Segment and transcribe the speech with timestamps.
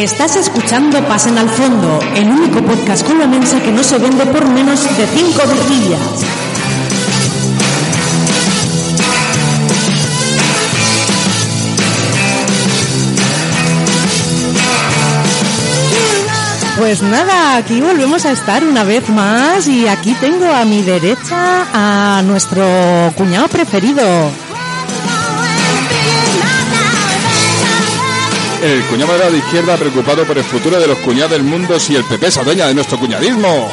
[0.00, 4.24] Estás escuchando Pasen al Fondo, el único podcast con la mensa que no se vende
[4.24, 6.00] por menos de 5 virgillas.
[16.78, 21.66] Pues nada, aquí volvemos a estar una vez más y aquí tengo a mi derecha
[21.74, 22.64] a nuestro
[23.18, 24.49] cuñado preferido.
[28.62, 31.96] El cuñado de la izquierda preocupado por el futuro de los cuñados del mundo si
[31.96, 33.72] el PP se adueña de nuestro cuñadismo.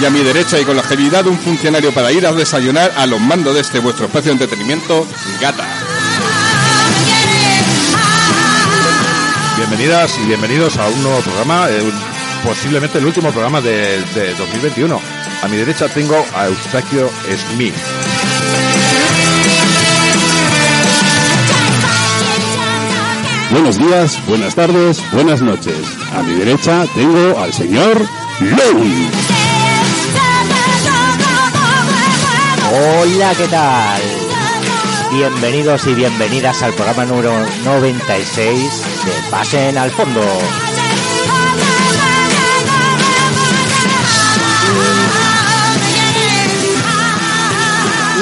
[0.00, 2.92] Y a mi derecha y con la agilidad de un funcionario para ir a desayunar
[2.94, 5.06] a los mandos de este vuestro espacio de entretenimiento,
[5.40, 5.66] Gata.
[9.56, 11.82] Bienvenidas y bienvenidos a un nuevo programa, eh,
[12.44, 15.00] posiblemente el último programa de, de 2021.
[15.42, 17.10] A mi derecha tengo a Eustaquio
[17.52, 17.74] Smith.
[23.50, 25.74] Buenos días, buenas tardes, buenas noches.
[26.14, 28.00] A mi derecha tengo al señor
[28.38, 29.10] Lowy.
[32.72, 34.02] Hola, ¿qué tal?
[35.10, 37.32] Bienvenidos y bienvenidas al programa número
[37.64, 40.22] 96 de Pasen al Fondo.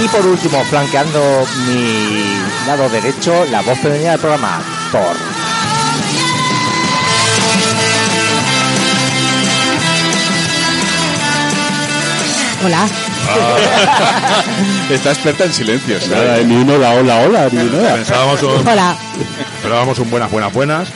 [0.02, 4.62] Y por último, flanqueando mi lado derecho, la voz femenina del programa,
[4.92, 5.16] Thor.
[12.64, 12.88] Hola.
[14.90, 16.08] Está experta en silencios.
[16.08, 17.94] Nada, ni uno la hola, hola, ni nada.
[17.94, 18.96] Pensábamos un, Hola.
[19.56, 20.88] esperábamos un buenas, buenas, buenas.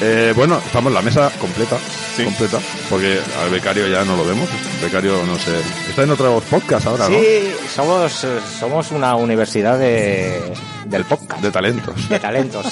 [0.00, 1.76] Eh, bueno, estamos en la mesa completa,
[2.16, 2.58] completa,
[2.90, 4.48] porque al becario ya no lo vemos.
[4.80, 5.52] El becario no sé,
[5.88, 7.16] está en otros podcast ahora, ¿no?
[7.18, 10.40] Sí, somos, eh, somos una universidad de,
[10.86, 12.08] del podcast, De talentos.
[12.08, 12.66] de talentos.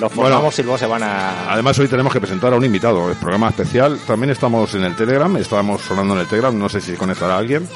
[0.00, 0.30] Los Bueno.
[0.36, 1.52] formamos y luego se van a...
[1.52, 3.98] Además hoy tenemos que presentar a un invitado, el programa especial.
[4.06, 7.66] También estamos en el Telegram, estábamos sonando en el Telegram, no sé si conectará alguien.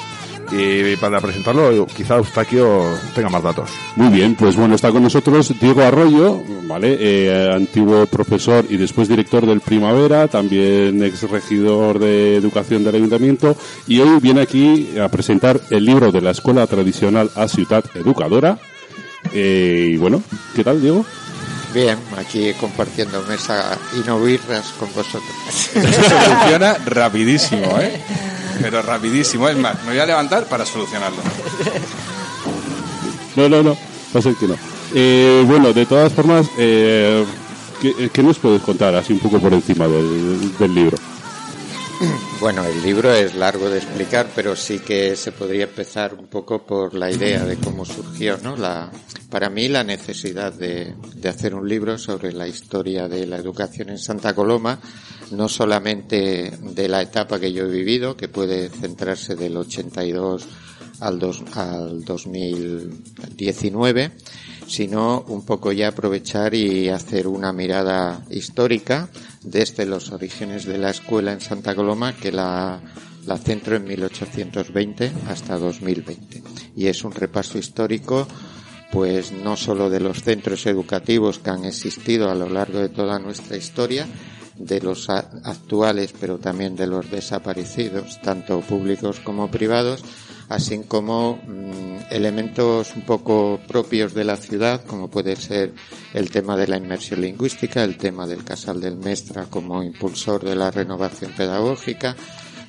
[0.51, 2.83] Y para presentarlo, quizá Eustaquio
[3.15, 3.71] tenga más datos.
[3.95, 6.97] Muy bien, pues bueno, está con nosotros Diego Arroyo, ¿vale?
[6.99, 13.55] Eh, antiguo profesor y después director del Primavera, también ex regidor de Educación del Ayuntamiento,
[13.87, 18.59] y hoy viene aquí a presentar el libro de la Escuela Tradicional a Ciudad Educadora.
[19.33, 20.21] Eh, y bueno,
[20.55, 21.05] ¿qué tal, Diego?
[21.73, 25.23] Bien, aquí compartiendo mesa y no birras con vosotros.
[25.73, 27.99] Eso soluciona rapidísimo, ¿eh?
[28.61, 29.49] Pero rapidísimo.
[29.49, 31.17] Es más, me voy a levantar para solucionarlo.
[33.35, 33.77] No, no, no,
[34.15, 34.55] va a ser que no.
[34.93, 37.25] Eh, bueno, de todas formas, eh,
[37.81, 40.97] ¿qué, qué nos puedes contar así un poco por encima del, del libro?
[42.39, 46.65] Bueno, el libro es largo de explicar, pero sí que se podría empezar un poco
[46.65, 48.55] por la idea de cómo surgió, ¿no?
[48.57, 48.91] La,
[49.29, 50.93] para mí la necesidad de,
[51.27, 54.79] hacer un libro sobre la historia de la educación en Santa Coloma,
[55.31, 60.47] no solamente de la etapa que yo he vivido, que puede centrarse del 82
[60.99, 64.11] al, dos, al 2019,
[64.67, 69.09] sino un poco ya aprovechar y hacer una mirada histórica
[69.43, 72.81] desde los orígenes de la escuela en Santa Coloma, que la,
[73.25, 76.43] la centro en 1820 hasta 2020.
[76.75, 78.27] Y es un repaso histórico
[78.93, 83.17] pues no solo de los centros educativos que han existido a lo largo de toda
[83.17, 84.05] nuestra historia,
[84.55, 90.03] de los actuales, pero también de los desaparecidos, tanto públicos como privados,
[90.49, 95.73] así como mm, elementos un poco propios de la ciudad, como puede ser
[96.13, 100.55] el tema de la inmersión lingüística, el tema del Casal del Mestra como impulsor de
[100.55, 102.15] la renovación pedagógica,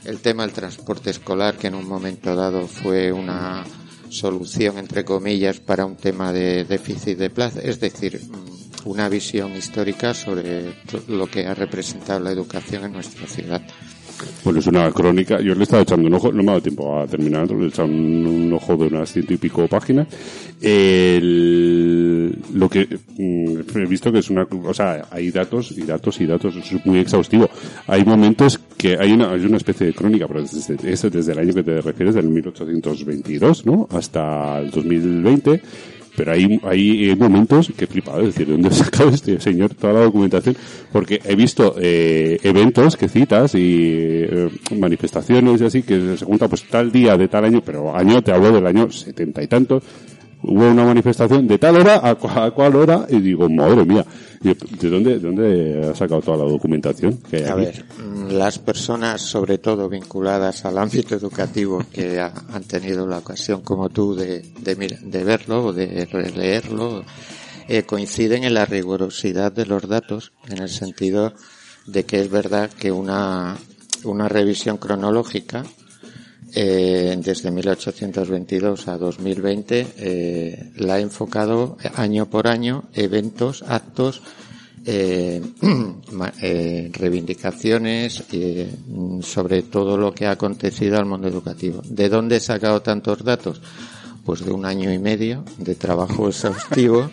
[0.04, 3.64] el tema del transporte escolar, que en un momento dado fue una
[4.08, 8.53] solución, entre comillas, para un tema de déficit de plaza, es decir, mm,
[8.84, 10.72] una visión histórica sobre
[11.08, 13.62] lo que ha representado la educación en nuestra ciudad.
[14.44, 15.40] Bueno, es una crónica.
[15.40, 17.64] Yo le he estado echando un ojo, no me ha dado tiempo a terminarlo, le
[17.64, 20.06] he echado un, ojo de unas ciento y pico páginas.
[20.60, 22.86] El- lo que
[23.18, 26.86] mm, he visto que es una, o sea, hay datos y datos y datos, es
[26.86, 27.48] muy exhaustivo.
[27.86, 31.38] Hay momentos que hay una, hay una especie de crónica, pero desde, eso desde el
[31.40, 33.88] año que te refieres, del 1822, ¿no?
[33.90, 35.60] Hasta el 2020.
[36.16, 39.40] Pero hay, hay eh, momentos que he flipado, es decir, ¿de dónde ha sacado este
[39.40, 40.56] señor toda la documentación?
[40.92, 46.48] Porque he visto eh, eventos que citas y eh, manifestaciones y así, que se junta
[46.48, 49.82] pues tal día de tal año, pero año, te hablo del año setenta y tantos,
[50.46, 54.04] hubo una manifestación de tal hora a, cua- a cual hora y digo, madre mía,
[54.40, 54.54] ¿de
[54.90, 57.18] dónde, de dónde ha sacado toda la documentación?
[57.18, 57.60] que hay A aquí?
[57.64, 63.18] ver, mm, las personas, sobre todo vinculadas al ámbito educativo, que ha- han tenido la
[63.18, 67.04] ocasión, como tú, de, de, de verlo o de releerlo,
[67.68, 71.32] eh, coinciden en la rigurosidad de los datos, en el sentido
[71.86, 73.56] de que es verdad que una,
[74.04, 75.64] una revisión cronológica
[76.54, 84.22] eh, desde 1822 a 2020 eh, la ha enfocado año por año eventos, actos,
[84.86, 85.40] eh,
[86.42, 88.70] eh, reivindicaciones eh,
[89.22, 91.80] sobre todo lo que ha acontecido al mundo educativo.
[91.84, 93.60] ¿De dónde he sacado tantos datos?
[94.24, 97.10] Pues de un año y medio de trabajo exhaustivo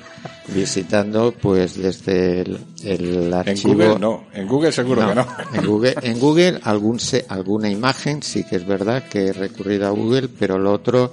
[0.47, 5.27] visitando pues desde el, el En archivo Google no, en Google seguro que no.
[5.53, 9.87] en Google, en Google algún se- alguna imagen, sí que es verdad que he recurrido
[9.87, 11.11] a Google, pero lo otro,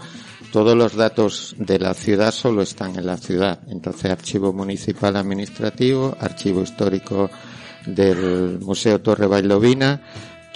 [0.52, 3.60] todos los datos de la ciudad solo están en la ciudad.
[3.68, 7.28] Entonces, archivo municipal administrativo, archivo histórico
[7.86, 10.00] del Museo Torre Bailovina,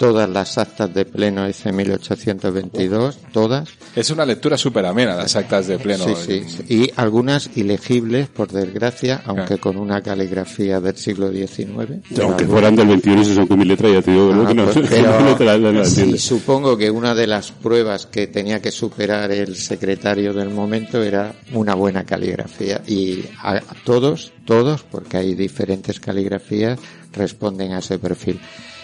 [0.03, 3.69] todas las actas de pleno EC 1822, todas.
[3.95, 6.03] Es una lectura súper amena, las actas de pleno.
[6.03, 6.73] Sí, sí, sí.
[6.75, 12.01] Y algunas ilegibles, por desgracia, aunque con una caligrafía del siglo XIX.
[12.09, 14.33] pero Aunque algunas- fueran del 21 y se son con mi letra, ya te digo
[14.33, 17.27] Ah, que no, pues, pero no te la, no la sí, supongo que una de
[17.27, 23.23] las pruebas que tenía que superar el secretario del momento era una buena caligrafía y
[23.41, 26.77] a, a todos, todos, porque hay diferentes caligrafías,
[27.13, 28.39] responden a ese perfil.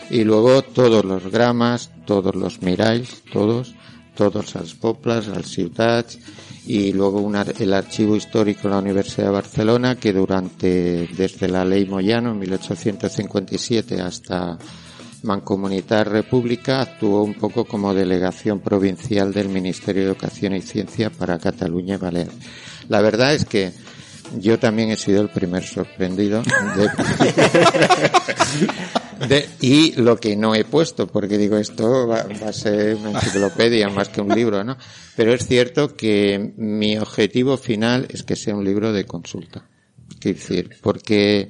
[0.10, 3.74] Y luego todos los gramas, todos los mirais, todos,
[4.16, 6.18] todos als poplas, als ciutats,
[6.66, 11.64] y luego una- el archivo histórico de la Universidad de Barcelona que durante, desde la
[11.64, 14.58] ley Moyano en 1857 hasta
[15.24, 21.40] Mancomunitat República actuó un poco como delegación provincial del Ministerio de Educación y Ciencia para
[21.40, 22.34] Cataluña y Baleares.
[22.88, 23.72] La verdad es que
[24.38, 26.44] yo también he sido el primer sorprendido
[29.28, 33.12] de, y lo que no he puesto, porque digo esto va, va a ser una
[33.12, 34.78] enciclopedia más que un libro, ¿no?
[35.16, 39.68] Pero es cierto que mi objetivo final es que sea un libro de consulta.
[40.20, 41.50] Quiero decir, porque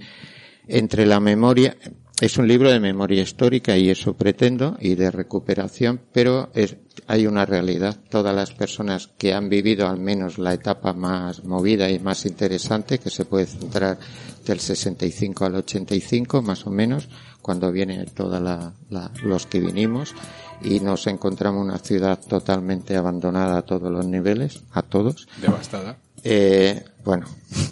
[0.67, 1.75] entre la memoria,
[2.21, 6.75] es un libro de memoria histórica y eso pretendo, y de recuperación, pero es,
[7.07, 7.97] hay una realidad.
[8.09, 12.99] Todas las personas que han vivido al menos la etapa más movida y más interesante,
[12.99, 13.97] que se puede centrar
[14.45, 17.07] del 65 al 85, más o menos,
[17.41, 20.13] cuando viene toda la, la- los que vinimos,
[20.61, 25.25] y nos encontramos una ciudad totalmente abandonada a todos los niveles, a todos.
[25.41, 25.97] Devastada.
[26.21, 27.27] Eh, bueno,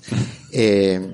[0.54, 1.14] eh,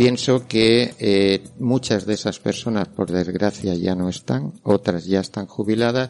[0.00, 5.44] pienso que eh, muchas de esas personas, por desgracia, ya no están, otras ya están
[5.44, 6.08] jubiladas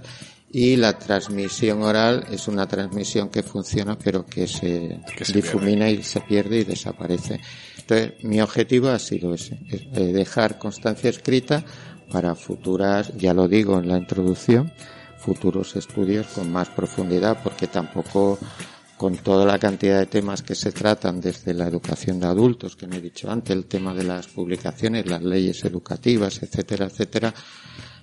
[0.52, 5.90] y la transmisión oral es una transmisión que funciona pero que se, Que se difumina
[5.90, 7.40] y se pierde y desaparece.
[7.78, 11.64] Entonces, mi objetivo ha sido ese, es, eh, dejar constancia escrita
[12.12, 14.72] para futuras, ya lo digo en la introducción,
[15.18, 18.38] futuros estudios con más profundidad porque tampoco
[19.00, 22.86] con toda la cantidad de temas que se tratan desde la educación de adultos, que
[22.86, 27.32] me he dicho antes, el tema de las publicaciones, las leyes educativas, etcétera, etcétera,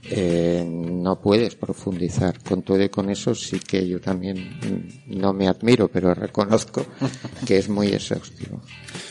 [0.04, 2.40] eh, no puedes profundizar.
[2.44, 6.86] Con todo y con eso sí que yo también no me admiro, pero reconozco
[7.46, 8.62] que es muy exhaustivo.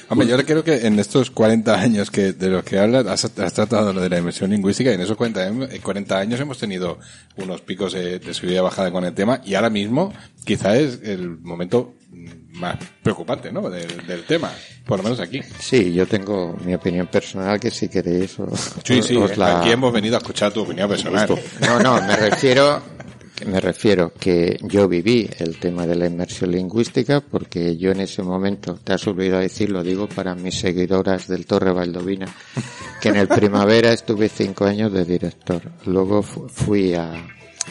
[0.09, 3.53] Hombre, yo creo que en estos 40 años que de los que hablas, has, has
[3.53, 6.59] tratado lo de la inversión lingüística y en esos 40, años- eh, 40 años hemos
[6.59, 6.99] tenido
[7.37, 10.13] unos picos de, de subida y bajada con el tema y ahora mismo
[10.45, 11.93] quizá es el momento
[12.53, 13.69] más preocupante, ¿no?
[13.69, 14.51] Del, del tema,
[14.87, 15.41] por lo menos aquí.
[15.59, 19.71] Sí, yo tengo mi opinión personal que si queréis os, Sí, sí, os la- aquí
[19.71, 21.29] hemos venido a escuchar tu opinión personal.
[21.61, 22.81] No, no, me refiero,
[23.47, 28.23] me refiero que yo viví el tema de la inmersión lingüística porque yo en ese
[28.23, 32.27] momento, te has olvidado decirlo, digo para mis seguidoras del Torre Valdovina,
[33.03, 35.61] que en el primavera estuve cinco años de director.
[35.85, 37.13] Luego fu- fui a,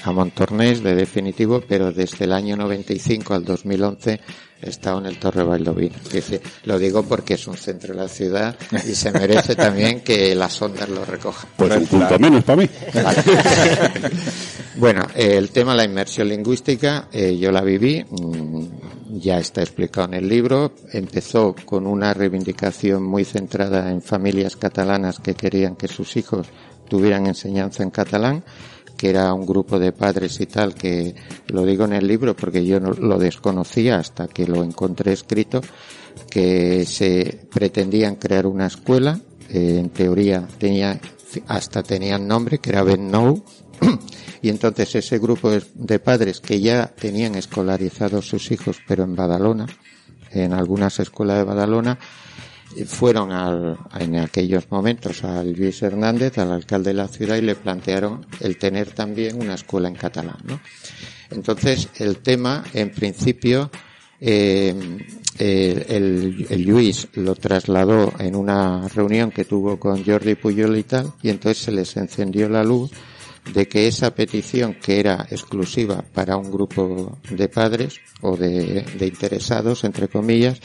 [0.04, 4.20] a Montornés de definitivo, pero desde el año 95 al 2011
[4.62, 5.96] he estado en el Torre Bailovino.
[6.12, 10.34] Dice, Lo digo porque es un centro de la ciudad y se merece también que
[10.36, 11.50] las ondas lo recojan.
[11.56, 12.70] Pues un punto menos para mí.
[12.94, 13.24] Vale.
[14.78, 19.62] bueno, eh, el tema de la inmersión lingüística, eh, yo la viví, mm, ya está
[19.62, 20.74] explicado en el libro.
[20.92, 26.48] Empezó con una reivindicación muy centrada en familias catalanas que querían que sus hijos
[26.88, 28.44] tuvieran enseñanza en catalán
[28.98, 31.16] que era un grupo de padres y tal, que
[31.48, 35.62] lo digo en el libro porque yo no lo desconocía hasta que lo encontré escrito,
[36.30, 41.00] que se pretendían crear una escuela, eh, en teoría tenía,
[41.48, 43.44] hasta tenían nombre, que era Ben Nou,
[44.42, 49.68] y entonces ese grupo de padres que ya tenían escolarizados sus hijos, pero en Badalona,
[50.32, 52.00] en algunas escuelas de Badalona,
[52.84, 57.56] fueron al, en aquellos momentos a Luis Hernández, al alcalde de la ciudad, y le
[57.56, 60.38] plantearon el tener también una escuela en catalán.
[60.44, 60.60] ¿no?
[61.32, 63.72] Entonces, el tema, en principio,
[64.20, 64.74] eh,
[65.38, 71.14] el, el, Luis lo trasladó en una reunión que tuvo con Jordi Puyol y tal,
[71.22, 72.92] y entonces se les encendió la luz
[73.54, 79.08] de que esa petición que era exclusiva para un grupo de padres o de, de
[79.08, 80.60] interesados, entre comillas,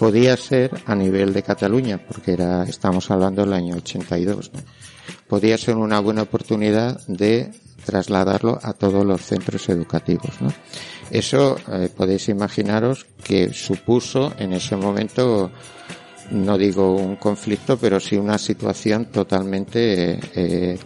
[0.00, 4.60] podía ser a nivel de Cataluña, porque era, estamos hablando del año 82, ¿no?
[5.28, 7.50] podía ser una buena oportunidad de
[7.84, 10.40] trasladarlo a todos los centros educativos.
[10.40, 10.50] ¿no?
[11.10, 15.50] Eso eh, podéis imaginaros que supuso en ese momento,
[16.30, 20.78] no digo un conflicto, pero sí una situación totalmente eh,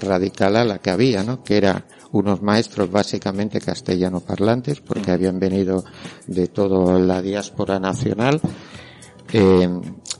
[0.00, 1.44] radical a la que había, ¿no?
[1.44, 5.84] que era unos maestros básicamente castellano parlantes, porque habían venido
[6.26, 8.40] de toda la diáspora nacional,
[9.32, 9.68] eh,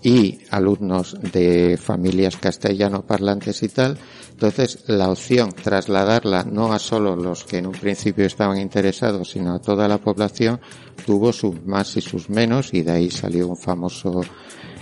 [0.02, 3.98] y alumnos de familias castellano parlantes y tal.
[4.30, 9.54] Entonces, la opción trasladarla no a solo los que en un principio estaban interesados, sino
[9.54, 10.60] a toda la población,
[11.04, 14.20] tuvo sus más y sus menos, y de ahí salió un famoso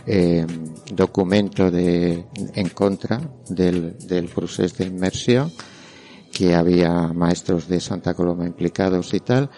[0.06, 0.46] eh,
[0.92, 5.52] documento de, en contra del, del proceso de inmersión
[6.34, 9.48] que había maestros de Santa Coloma implicados y tal,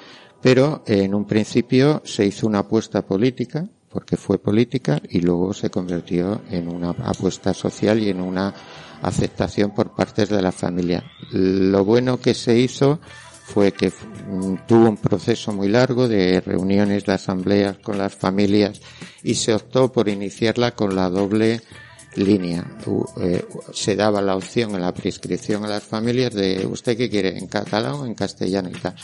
[0.42, 5.70] pero en un principio se hizo una apuesta política, porque fue política, y luego se
[5.70, 8.54] convirtió en una apuesta social y en una
[9.00, 11.02] aceptación por parte de la familia.
[11.32, 13.00] Lo bueno que se hizo
[13.46, 13.92] fue que
[14.66, 18.80] tuvo un proceso muy largo de reuniones de asambleas con las familias
[19.22, 21.62] y se optó por iniciarla con la doble
[22.16, 22.64] línea.
[23.20, 27.38] Eh, se daba la opción en la prescripción a las familias de usted qué quiere,
[27.38, 28.94] en catalán o en castellano y tal.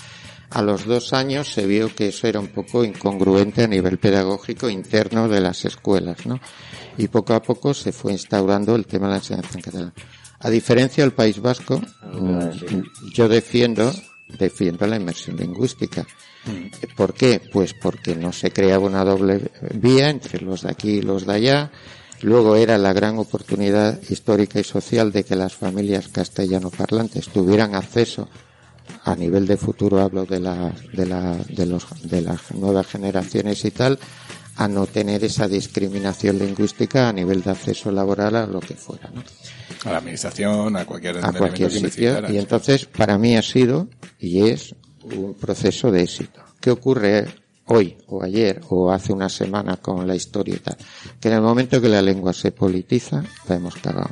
[0.51, 4.69] A los dos años se vio que eso era un poco incongruente a nivel pedagógico
[4.69, 6.41] interno de las escuelas, ¿no?
[6.99, 9.95] Y poco a poco se fue instaurando el tema de la enseñanza en catalán.
[10.41, 12.49] A diferencia del País Vasco, mm,
[13.15, 13.93] yo defiendo,
[14.39, 16.07] defiendo la inmersión lingüística.
[16.97, 17.41] ¿Por qué?
[17.53, 21.33] Pues porque no se creaba una doble vía entre los de aquí y los de
[21.33, 21.71] allá
[22.23, 27.75] Luego era la gran oportunidad histórica y social de que las familias castellano parlantes tuvieran
[27.75, 28.29] acceso
[29.05, 33.65] a nivel de futuro hablo de la, de la, de los, de las nuevas generaciones
[33.65, 33.99] y tal,
[34.57, 39.11] a no tener esa discriminación lingüística a nivel de acceso laboral a lo que fuera,
[39.13, 39.23] ¿no?
[39.85, 42.31] A la administración, a cualquier, a cualquier sitio.
[42.31, 43.89] Y entonces, para mí ha sido
[44.21, 46.41] y es un proceso de éxito.
[46.61, 47.27] ¿Qué ocurre
[47.73, 50.77] hoy o ayer o hace una semana con la historia y tal,
[51.21, 54.11] que en el momento que la lengua se politiza, la hemos cagado.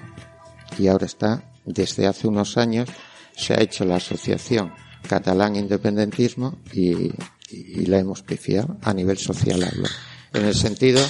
[0.79, 2.89] Y ahora está, desde hace unos años,
[3.37, 4.73] se ha hecho la asociación
[5.07, 7.11] catalán independentismo y,
[7.87, 9.89] la hemos pifiado a nivel social hablo.
[10.33, 11.01] En el sentido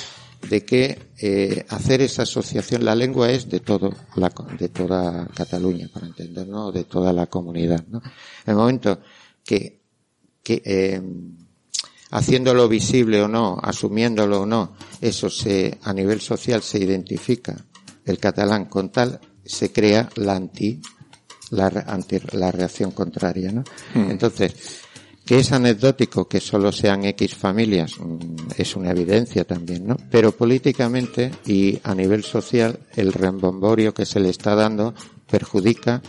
[0.48, 5.90] de que eh, hacer esa asociación, la lengua es de todo, la, de toda Cataluña,
[5.92, 7.84] para entendernos, de toda la comunidad.
[7.88, 7.98] ¿no?
[7.98, 9.00] En el momento
[9.44, 9.82] que,
[10.42, 11.02] que eh,
[12.10, 17.56] haciéndolo visible o no, asumiéndolo o no, eso se, a nivel social se identifica
[18.04, 20.80] el catalán con tal, se crea la anti,
[21.50, 23.64] la, anti, la reacción contraria, ¿no?
[23.94, 24.10] Hmm.
[24.10, 24.82] Entonces,
[25.24, 29.96] que es anecdótico que solo sean X familias mm, es una evidencia también, ¿no?
[30.10, 34.94] Pero políticamente y a nivel social el rembomborio que se le está dando
[35.30, 36.02] perjudica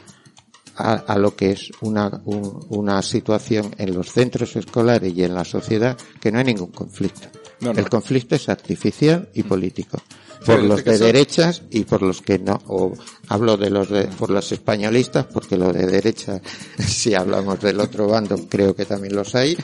[0.82, 5.98] a, lo que es una, una situación en los centros escolares y en la sociedad
[6.20, 7.28] que no hay ningún conflicto.
[7.62, 10.02] El conflicto es artificial y político.
[10.46, 12.94] Por los este de derechas y por los que no, o
[13.28, 16.42] hablo de los de, por los españolistas, porque los de derecha,
[16.80, 19.56] si hablamos del otro bando, creo que también los hay.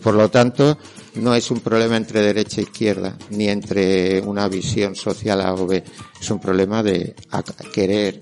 [0.00, 0.78] Por lo tanto,
[1.16, 5.66] no es un problema entre derecha e izquierda, ni entre una visión social A o
[5.66, 5.82] B.
[6.20, 7.16] Es un problema de
[7.74, 8.20] querer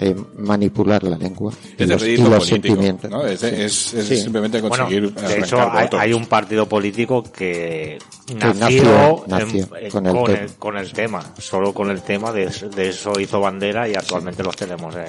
[0.00, 3.10] eh, manipular la lengua y los, y los político, sentimientos.
[3.10, 3.26] ¿no?
[3.26, 4.16] Es, es- es Sí.
[4.16, 7.98] simplemente Bueno, conseguir de hecho, arrancar hay, hay un partido político que
[8.36, 10.54] nació- nació, nació en- con con, el el, tema.
[10.58, 14.54] con el tema, solo con el tema, de, de eso hizo bandera y actualmente los
[14.56, 15.06] tenemos en...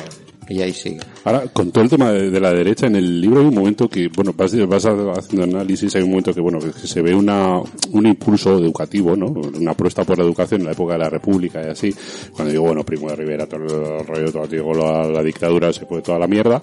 [0.50, 1.00] Y ahí sigue.
[1.24, 4.08] Ahora, con todo el tema de, la derecha, en el libro hay un momento que,
[4.08, 7.60] bueno, vas, vas haciendo análisis, hay un momento que, bueno, que se ve una,
[7.92, 9.28] un impulso educativo, ¿no?
[9.28, 11.94] Una apuesta por la educación en la época de la República y así.
[12.34, 15.86] Cuando digo, bueno, Primo de Rivera, todo el rollo, todo, digo, la, la dictadura, se
[15.86, 16.60] fue toda la mierda.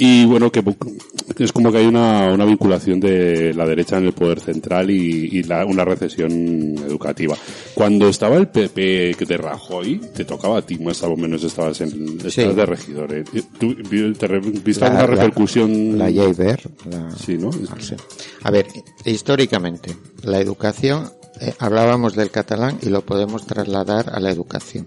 [0.00, 0.62] Y bueno, que
[1.38, 5.28] es como que hay una, una vinculación de la derecha en el poder central y,
[5.32, 6.30] y la- una recesión
[6.86, 7.36] educativa.
[7.74, 11.80] Cuando estaba el PP que te Rajoy, te tocaba a ti, más o menos estabas
[11.80, 12.42] en estabas Sí.
[12.44, 13.12] de regidor.
[13.12, 13.24] ¿eh?
[13.58, 15.98] ¿Tú vi- te re- viste La- alguna la- repercusión?
[15.98, 17.50] La Jaiber, la, Sí, ¿no?
[17.80, 17.96] sé.
[18.42, 18.66] A ver,
[19.04, 24.86] históricamente, la educación, eh, hablábamos del catalán y lo podemos trasladar a la educación.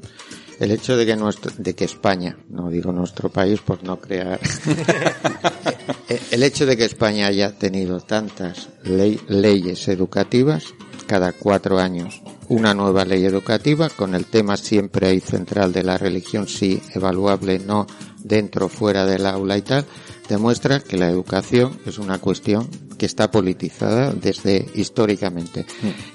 [0.62, 4.40] El hecho de que nuestro, de que España, no digo nuestro país por no crear,
[6.32, 10.66] el hecho de que España haya tenido tantas ley- leyes educativas,
[11.08, 15.98] cada cuatro años una nueva ley educativa, con el tema siempre ahí central de la
[15.98, 17.88] religión, sí, evaluable, no,
[18.24, 19.86] dentro, fuera del aula y tal,
[20.32, 25.66] demuestra que la educación es una cuestión que está politizada desde históricamente.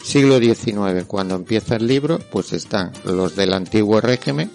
[0.02, 4.50] Siglo XIX, cuando empieza el libro, pues están los del antiguo régimen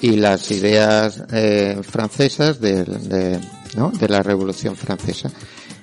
[0.00, 3.38] y las ideas eh, francesas del- de,
[3.76, 3.90] ¿no?
[3.90, 5.30] de la Revolución Francesa.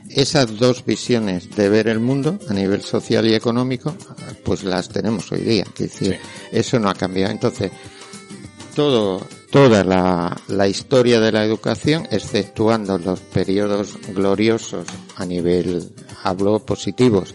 [0.09, 3.95] Esas dos visiones de ver el mundo a nivel social y económico,
[4.43, 5.63] pues las tenemos hoy día.
[5.77, 6.19] Es decir,
[6.51, 7.31] eso no ha cambiado.
[7.31, 7.71] Entonces,
[8.75, 14.85] todo, toda la, historia de la educación, exceptuando los periodos gloriosos
[15.15, 15.91] a nivel,
[16.23, 17.33] hablo positivos,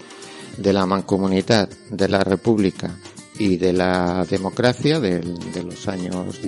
[0.57, 2.97] de la mancomunidad, de la república
[3.39, 6.41] y de la democracia, del- de, los años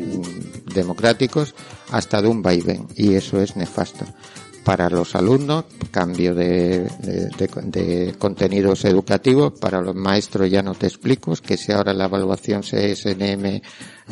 [0.72, 1.54] democráticos,
[1.90, 2.86] hasta de un vaivén.
[2.96, 4.04] Y eso es nefasto.
[4.66, 9.52] Para los alumnos, cambio de, de- de- de contenidos educativos.
[9.60, 13.62] Para los maestros ya no te explico, que si ahora la evaluación es SNM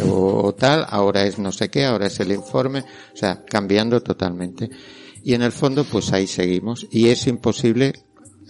[0.09, 2.85] o, o tal, ahora es no sé qué, ahora es el informe.
[3.13, 4.71] O sea, cambiando totalmente.
[5.25, 6.87] Y en el fondo, pues ahí seguimos.
[6.89, 7.93] Y es imposible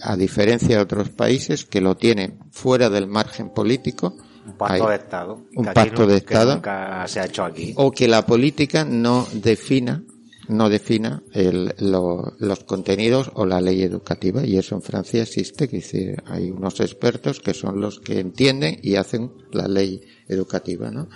[0.01, 4.89] a diferencia de otros países que lo tienen fuera del margen político, Un pacto Hay
[4.91, 5.41] de Estado.
[5.55, 6.53] un que pacto no- de que Estado.
[6.55, 7.73] nunca se ha hecho aquí.
[7.77, 10.03] o que la política no defina
[10.47, 14.45] no defina el- lo- los contenidos o la ley educativa.
[14.45, 18.79] Y eso en Francia existe que dice hay unos expertos que son los que entienden
[18.81, 21.07] y hacen la ley educativa no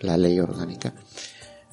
[0.00, 0.94] la ley orgánica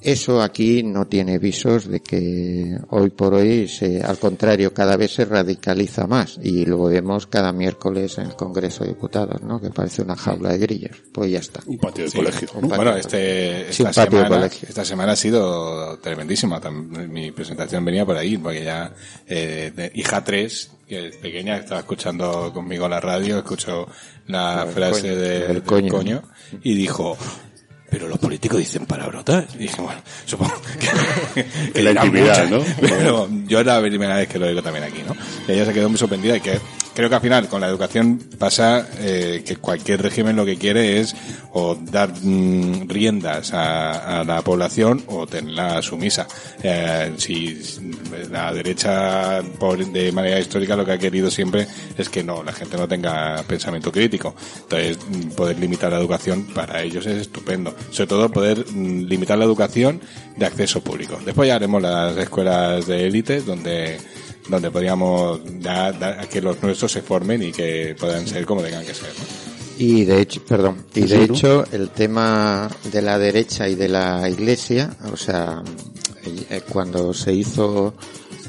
[0.01, 5.13] eso aquí no tiene visos de que hoy por hoy se, al contrario, cada vez
[5.15, 9.59] se radicaliza más y lo vemos cada miércoles en el Congreso de Diputados, ¿no?
[9.59, 10.97] Que parece una jaula de grillos.
[11.11, 11.61] Pues ya está.
[11.65, 12.17] Un patio de Sí.
[12.17, 12.47] colegio.
[12.53, 14.69] Un patio Bueno, de este, Sí, esta, patio de semana, colegio.
[14.69, 16.59] esta semana ha sido tremendísima.
[16.69, 18.93] Mi presentación venía por ahí, porque ya,
[19.27, 23.87] eh, de hija 3, que es pequeña, estaba escuchando conmigo la radio, escuchó
[24.27, 25.91] la El frase coño, de- el del coño.
[25.91, 26.21] coño.
[26.63, 27.17] y dijo,
[27.89, 29.45] pero los políticos dicen palabrotas.
[29.55, 30.53] Y dije, bueno, supongo
[31.33, 32.75] que, que la intimidad, muchas, ¿no?
[32.81, 35.15] Pero yo es la primera vez que lo digo también aquí, ¿no?
[35.47, 36.59] Y ella se quedó muy sorprendida y que
[36.97, 40.99] creo que al final con la educación pasa eh, que cualquier régimen lo que quiere
[40.99, 41.15] es
[41.53, 46.25] o dar mm, riendas a, a la población o tenerla sumisa.
[46.63, 47.61] Eh, si
[48.31, 52.51] la derecha por, de manera histórica lo que ha querido siempre es que no, la
[52.51, 54.33] gente no tenga pensamiento crítico.
[54.63, 57.75] Entonces, mm, poder limitar la educación para ellos es estupendo.
[57.91, 60.01] Sobre todo poder mm, limitar la educación
[60.35, 61.19] de acceso público.
[61.23, 63.99] Después ya haremos las escuelas de élite donde
[64.49, 68.61] donde podríamos dar, dar a que los nuestros se formen y que puedan ser como
[68.61, 69.09] tengan que ser.
[69.17, 69.47] ¿no?
[69.79, 74.27] Y de hecho, perdón, y de hecho el tema de la derecha y de la
[74.27, 75.61] iglesia, o sea,
[76.49, 77.93] eh, cuando se hizo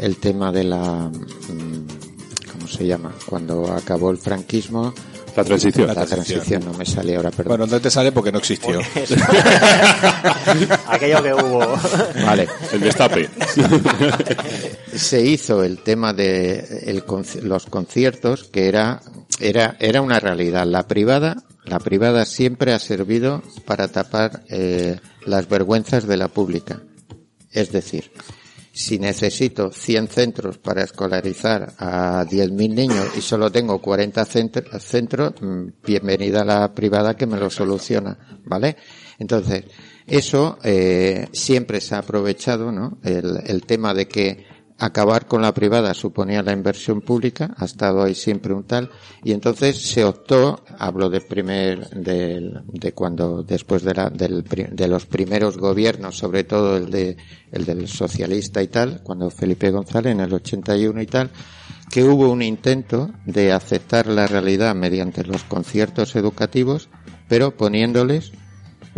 [0.01, 3.15] el tema de la, mm, ¿cómo se llama?
[3.27, 4.95] Cuando acabó el franquismo,
[5.39, 5.87] La transición.
[5.87, 6.41] la, La transición.
[6.41, 6.73] transición.
[6.73, 7.59] no me sale ahora, perdón.
[7.59, 8.81] Bueno, no te sale porque no existió.
[10.89, 11.79] Aquello que hubo.
[12.25, 12.49] Vale.
[12.73, 13.29] El destape.
[14.95, 17.05] se hizo el tema de el
[17.43, 19.01] los conciertos que era
[19.41, 25.49] era era una realidad la privada la privada siempre ha servido para tapar eh, las
[25.49, 26.81] vergüenzas de la pública
[27.53, 28.11] es decir
[28.79, 35.33] si necesito 100 centros para escolarizar a 10.000 niños y solo tengo 40 centr- centros,
[35.41, 38.77] mm, bienvenida la privada que me lo soluciona, ¿vale?
[39.19, 39.65] Entonces,
[40.07, 42.99] eso eh, siempre se ha aprovechado, ¿no?
[43.03, 44.47] El, el tema de que
[44.79, 48.91] acabar con la privada suponía la inversión pública, ha estado ahí siempre un tal,
[49.25, 54.89] y entonces se optó, hablo de primer, de, de cuando, después de la, del, de
[54.89, 57.17] los primeros gobiernos, sobre todo el de,
[57.51, 61.31] el del socialista y tal, cuando Felipe González en el 81 y tal,
[61.91, 66.89] que hubo un intento de aceptar la realidad mediante los conciertos educativos,
[67.29, 68.33] pero poniéndoles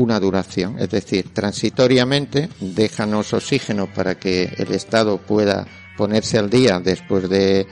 [0.01, 6.81] una duración, es decir, transitoriamente déjanos oxígeno para que el Estado pueda ponerse al día
[6.81, 7.67] después de,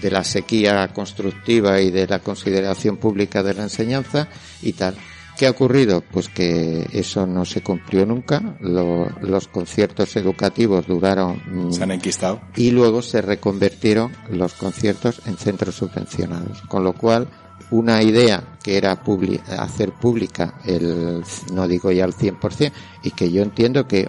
[0.00, 4.28] de la sequía constructiva y de la consideración pública de la enseñanza
[4.62, 4.94] y tal.
[5.38, 6.00] ¿Qué ha ocurrido?
[6.00, 8.56] Pues que eso no se cumplió nunca.
[8.60, 12.40] Lo- los conciertos educativos duraron mm, Se han enquistado.
[12.56, 16.62] y luego se reconvirtieron los conciertos en centros subvencionados.
[16.62, 17.28] Con lo cual,
[17.70, 23.30] una idea que era publi- hacer pública el, no digo ya al 100%, y que
[23.30, 24.08] yo entiendo que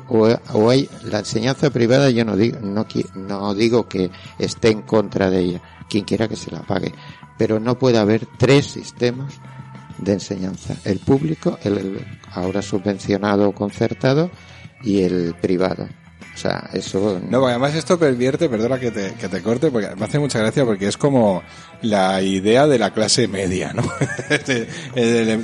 [0.70, 5.40] hay la enseñanza privada, yo no digo, no, no digo que esté en contra de
[5.42, 6.94] ella, quien quiera que se la pague,
[7.38, 9.34] pero no puede haber tres sistemas
[9.98, 14.30] de enseñanza, el público, el, el ahora subvencionado o concertado
[14.84, 15.88] y el privado.
[16.38, 20.06] O sea, eso No, además esto pervierte, perdona que te, que te corte, porque me
[20.06, 21.42] hace mucha gracia porque es como
[21.82, 23.82] la idea de la clase media, ¿no?
[24.30, 24.68] Este,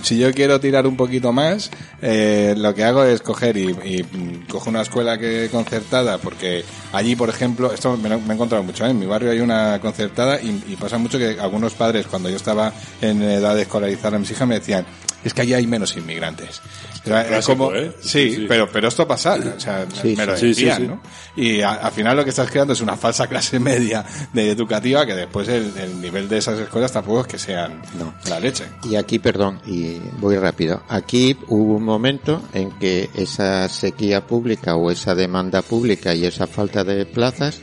[0.04, 4.04] si yo quiero tirar un poquito más, eh, lo que hago es coger y, y,
[4.04, 8.86] mm, cojo una escuela que concertada, porque allí, por ejemplo, esto me he encontrado mucho,
[8.86, 8.92] ¿eh?
[8.92, 12.36] en mi barrio hay una concertada y, y pasa mucho que algunos padres, cuando yo
[12.36, 14.86] estaba en edad de escolarizar a mis hijas, me decían,
[15.24, 16.62] es que allí hay menos inmigrantes.
[17.06, 17.94] Era- como- ¿eh?
[18.02, 18.46] sí, Sí, sí.
[18.48, 20.88] pero pero esto pasa, o sea, Sí, me lo sí, sí, decían, sí.
[20.88, 21.02] ¿no?
[21.36, 25.06] Y a- al final lo que estás creando es una falsa clase media de educativa
[25.06, 28.14] que después el, el nivel de esas escuelas tampoco es que sean No.
[28.30, 28.66] la leche.
[28.84, 30.84] Y aquí, perdón, y voy rápido.
[30.90, 36.48] Aquí hubo un momento en que esa sequía pública o esa demanda pública y esa
[36.48, 37.60] falta de plazas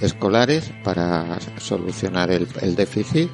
[0.00, 3.30] escolares para solucionar el, el déficit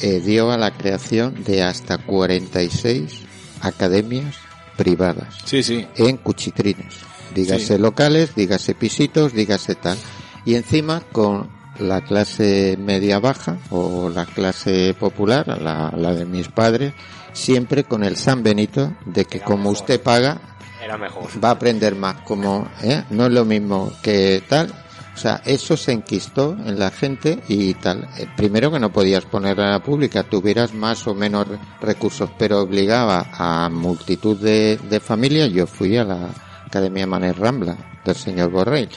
[0.00, 3.22] eh, dio a la creación de hasta 46
[3.60, 4.36] academias
[4.76, 5.86] privadas Sí, sí.
[5.96, 6.94] en cuchitrines.
[7.34, 7.78] Dígase Sí.
[7.78, 9.98] locales, dígase pisitos, dígase tal.
[10.44, 16.48] Y encima con la clase media baja o la clase popular, la, la de mis
[16.48, 16.94] padres,
[17.32, 20.40] siempre con el San Benito de que como usted paga,
[20.82, 21.28] Era mejor.
[21.44, 23.04] va a aprender más, como, ¿eh?
[23.10, 24.72] no es lo mismo que tal.
[25.16, 28.06] O sea, eso se enquistó en la gente y tal.
[28.18, 32.28] Eh, Primero que no podías poner a la pública, tuvieras más o menos re- recursos,
[32.38, 35.50] pero obligaba a multitud de, de familias.
[35.50, 36.28] Yo fui a la
[36.66, 38.90] Academia Manes Rambla del señor Borrell.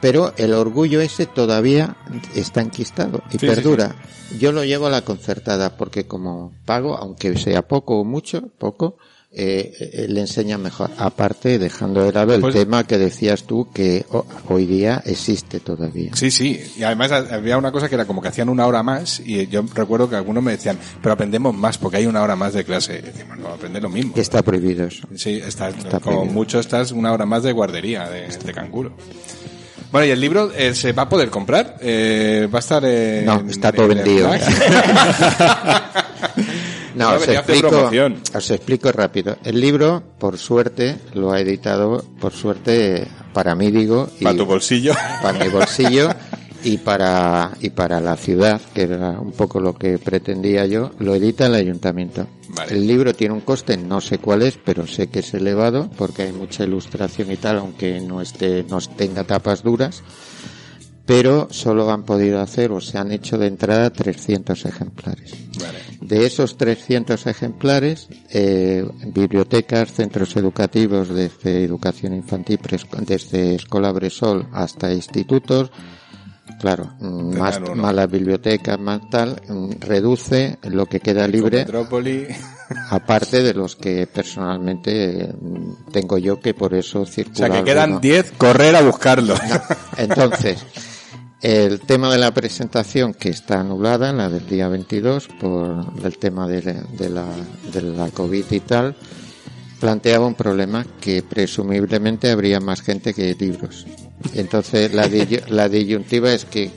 [0.00, 1.96] Pero el orgullo ese todavía
[2.34, 3.96] está enquistado y Sí, sí, perdura.
[4.38, 8.96] Yo lo llevo a la concertada porque como pago, aunque sea poco o mucho, poco,
[9.32, 10.90] eh, eh, le enseña mejor.
[10.96, 15.60] Aparte, dejando de lado el Pues- tema que decías tú que ho- hoy día existe
[15.60, 16.12] todavía.
[16.14, 16.60] Sí, sí.
[16.76, 19.62] Y además había una cosa que era como que hacían una hora más y yo
[19.74, 22.98] recuerdo que algunos me decían, pero aprendemos más porque hay una hora más de clase.
[22.98, 24.12] Y decimos, no, aprende lo mismo.
[24.16, 25.06] Está prohibido eso.
[25.16, 26.32] Sí, estás, Está como prohibido.
[26.32, 28.92] mucho estás una hora más de guardería de, de canguro.
[29.92, 31.76] Bueno, y el libro eh, se va a poder comprar.
[31.80, 33.24] Eh, va a estar en.
[33.24, 34.30] No, está todo en vendido.
[36.96, 37.90] No, os explico,
[38.34, 39.36] os explico rápido.
[39.44, 44.46] El libro, por suerte, lo ha editado, por suerte, para mí digo, y Para tu
[44.46, 44.94] bolsillo.
[45.22, 46.08] para mi bolsillo
[46.64, 51.14] y para y para la ciudad, que era un poco lo que pretendía yo, lo
[51.14, 52.26] edita el ayuntamiento.
[52.48, 52.72] Vale.
[52.74, 56.22] El libro tiene un coste, no sé cuál es, pero sé que es elevado porque
[56.22, 60.02] hay mucha ilustración y tal, aunque no esté no tenga tapas duras.
[61.04, 65.34] Pero solo han podido hacer o se han hecho de entrada 300 ejemplares.
[65.60, 65.78] Vale.
[66.08, 72.60] De esos 300 ejemplares, eh, bibliotecas, centros educativos desde educación infantil,
[73.00, 75.70] desde escuela Bresol hasta institutos,
[76.60, 77.74] claro, más, uno.
[77.74, 79.40] más las bibliotecas, más tal,
[79.80, 81.66] reduce lo que queda libre,
[82.90, 87.36] aparte de los que personalmente mm, tengo yo que por eso O circula.
[87.36, 88.00] sea, que quedan alguno.
[88.00, 89.34] 10, correr a buscarlo.
[89.96, 90.64] Entonces,
[91.46, 96.48] el tema de la presentación que está anulada, la del día 22, por el tema
[96.48, 97.24] de, la- de la,
[97.72, 98.96] de la COVID y tal,
[99.78, 103.86] planteaba un problema que presumiblemente habría más gente que libros.
[104.34, 105.08] Entonces, la,
[105.48, 106.70] la disyuntiva es que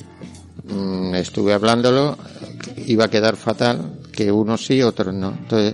[0.71, 2.15] mm, estuve hablándolo,
[2.85, 5.31] iba a quedar fatal, que unos sí, otros no.
[5.31, 5.73] Entonces,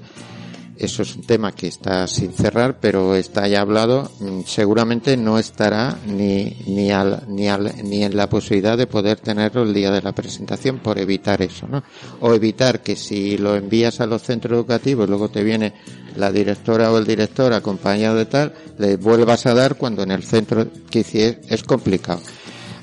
[0.78, 4.12] eso es un tema que está sin cerrar, pero está ya hablado.
[4.20, 9.20] Mm, Seguramente no estará ni, ni, al, ni, al, ni en la posibilidad de poder
[9.20, 11.84] tenerlo el día de la presentación por evitar eso, ¿no?
[12.22, 15.74] O evitar que si lo envías a los centros educativos, luego te viene
[16.16, 20.24] la directora o el director acompañado de tal, le vuelvas a dar cuando en el
[20.24, 22.22] centro que hici- es complicado.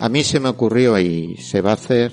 [0.00, 2.12] A mí se me ocurrió y se va a hacer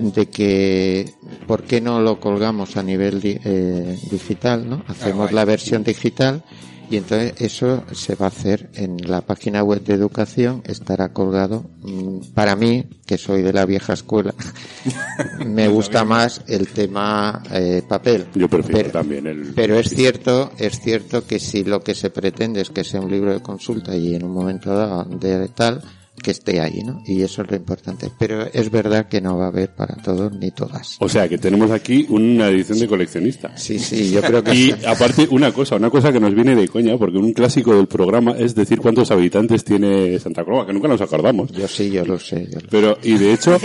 [0.00, 1.12] de que
[1.46, 4.82] por qué no lo colgamos a nivel eh, digital, ¿no?
[4.88, 6.42] Hacemos la versión digital
[6.90, 11.64] y entonces eso se va a hacer en la página web de educación, estará colgado.
[11.82, 14.34] Mm, Para mí, que soy de la vieja escuela,
[15.46, 18.26] me gusta más el tema eh, papel.
[18.34, 19.52] Yo prefiero Pero- también el...
[19.54, 23.10] pero es cierto, es cierto que si lo que se pretende es que sea un
[23.10, 25.80] libro de consulta y en un momento dado de tal,
[26.22, 27.02] que esté ahí, ¿no?
[27.06, 28.10] Y eso es lo importante.
[28.18, 30.96] Pero es verdad que no va a haber para todos ni todas.
[31.00, 33.56] O sea, que tenemos aquí una edición de coleccionista.
[33.56, 34.74] Sí, sí, yo creo que Y sí.
[34.86, 38.32] aparte, una cosa, una cosa que nos viene de coña, porque un clásico del programa
[38.38, 41.50] es decir cuántos habitantes tiene Santa Coloma, que nunca nos acordamos.
[41.52, 42.48] Yo sí, yo lo sé.
[42.52, 43.58] yo lo- Pero, y de hecho,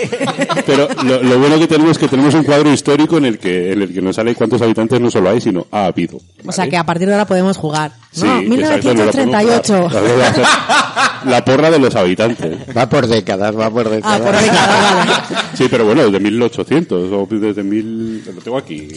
[0.65, 3.71] pero lo, lo bueno que tenemos es que tenemos un cuadro histórico en el que,
[3.73, 6.19] en el que nos sale cuántos habitantes no solo hay, sino ha habido.
[6.45, 7.91] O sea que a partir de ahora podemos jugar.
[8.15, 9.89] Sí, no, exacto, nos lo podemos 1938.
[9.89, 10.03] jugar.
[10.03, 12.59] La, la- la porra de los habitantes.
[12.75, 14.21] Va por décadas, va por Ah, décadas.
[14.21, 15.39] por décadas, vale.
[15.57, 18.23] Sí, pero bueno, desde 1800 o desde mil...
[18.25, 18.87] Lo tengo aquí.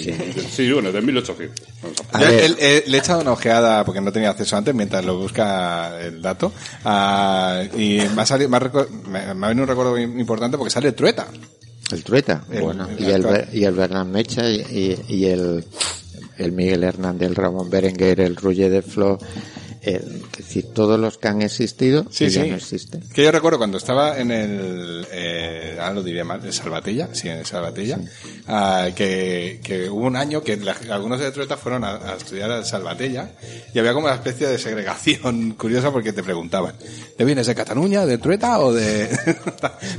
[0.51, 1.67] Sí, bueno, desde 1800.
[1.83, 2.45] Vamos a- A Yo ver.
[2.45, 5.99] el- el- le he echado una ojeada porque no tenía acceso antes mientras lo busca
[6.01, 6.53] el dato
[6.85, 10.57] ah, y me ha, salido, me, ha reco- me- me ha venido un recuerdo importante
[10.59, 11.27] porque sale Trueta.
[11.91, 15.65] El Trueta, El- bueno, el y el, y el Bernard Mecha y, y- y el,
[16.39, 19.19] el Miguel Hernández, el Ramón Berenguer, el Rulle de Flo,
[19.89, 22.51] el, es decir, todos los que han existido Sí, ya sí.
[22.51, 23.03] no existen.
[23.13, 27.29] Que yo recuerdo cuando estaba en el, eh, ahora lo diría mal, en Salvatella, sí,
[27.29, 27.99] en Salvatella,
[28.47, 32.51] ah, que, que hubo un año que la- algunos de Trueta fueron a, a estudiar
[32.51, 33.31] a Salvatella
[33.75, 36.75] y había como una especie de segregación curiosa porque te preguntaban,
[37.17, 39.09] ¿te vienes de Cataluña, de Trueta o de...?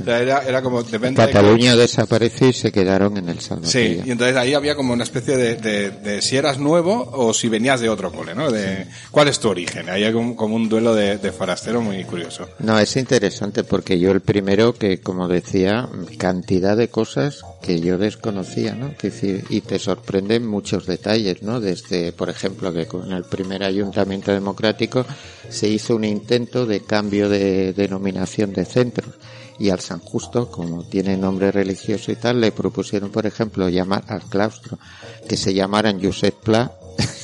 [0.00, 3.46] O sea, era, era como, depende de- Cataluña desapareció y se quedaron en el Sí,
[3.48, 4.04] Salvatella.
[4.06, 7.48] y entonces ahí había como una especie de, de, de si eras nuevo o si
[7.48, 8.50] venías de otro cole, ¿no?
[8.50, 9.79] De cuál es tu origen.
[9.88, 12.48] Hay como, un duelo de, de forastero muy curioso.
[12.58, 15.88] No, es interesante porque yo el primero que, como decía,
[16.18, 18.94] cantidad de cosas que yo desconocía, ¿no?
[19.00, 21.60] Decir, y te sorprenden muchos detalles, ¿no?
[21.60, 25.04] Desde, por ejemplo, que con el primer ayuntamiento democrático
[25.48, 29.14] se hizo un intento de cambio de denominación de centros.
[29.58, 34.04] Y al San Justo, como tiene nombre religioso y tal, le propusieron, por ejemplo, llamar
[34.08, 34.78] al claustro,
[35.28, 36.72] que se llamaran Josep Pla,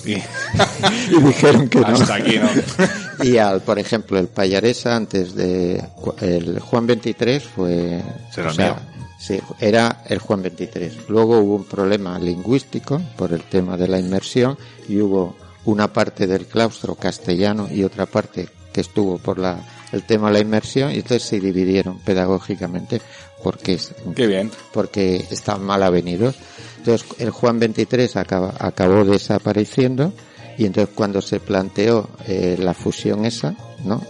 [0.04, 0.12] Y
[1.10, 1.86] y dijeron que no.
[1.88, 3.24] hasta aquí, ¿no?
[3.24, 8.02] Y al, por ejemplo, el Payaresa antes de cu- el Juan 23 fue,
[8.32, 8.76] Será o sea, mío.
[9.18, 11.08] sí, era el Juan 23.
[11.08, 14.56] Luego hubo un problema lingüístico por el tema de la inmersión
[14.88, 19.58] y hubo una parte del claustro castellano y otra parte que estuvo por la,
[19.92, 23.00] el tema de la inmersión y entonces se dividieron pedagógicamente
[23.42, 24.50] porque es- Qué bien.
[24.72, 26.36] porque estaban mal avenidos.
[26.86, 30.12] Entonces el Juan 23 acaba- acabó desapareciendo
[30.56, 34.00] y entonces cuando se planteó eh, la fusión esa, ¿no?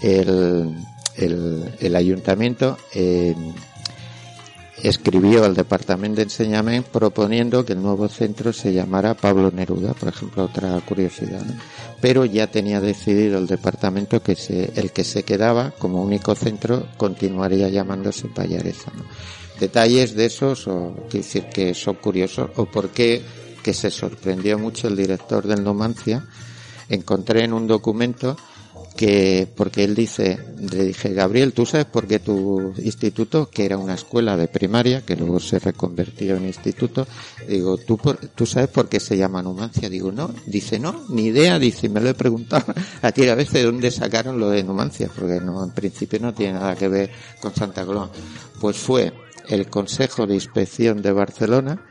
[0.00, 0.74] El,
[1.94, 3.34] ayuntamiento eh,
[4.82, 10.08] escribió al departamento de enseñamiento proponiendo que el nuevo centro se llamara Pablo Neruda, por
[10.08, 11.44] ejemplo, otra curiosidad.
[12.00, 16.88] Pero ya tenía decidido el departamento que se, el que se quedaba como único centro
[16.98, 18.90] continuaría llamándose Payareza.
[18.94, 19.04] ¿no?
[19.60, 23.22] Detalles de esos, o decir que son curiosos, o por qué
[23.62, 26.24] que se sorprendió mucho el director del Numancia,
[26.88, 28.36] encontré en un documento
[28.96, 30.38] que porque él dice,
[30.70, 35.02] le dije, Gabriel, ¿tú sabes por qué tu instituto, que era una escuela de primaria,
[35.04, 37.06] que luego se reconvertió en instituto,
[37.48, 39.88] digo, ¿tú, por- ¿tú sabes por qué se llama Numancia?
[39.90, 43.54] Digo, no, dice, no, ni idea, dice, me lo he preguntado a ti a veces
[43.54, 47.10] de dónde sacaron lo de Numancia, porque no, en principio no tiene nada que ver
[47.40, 48.10] con Santa Coloma.
[48.60, 49.12] Pues fue
[49.48, 51.84] el Consejo de Inspección de Barcelona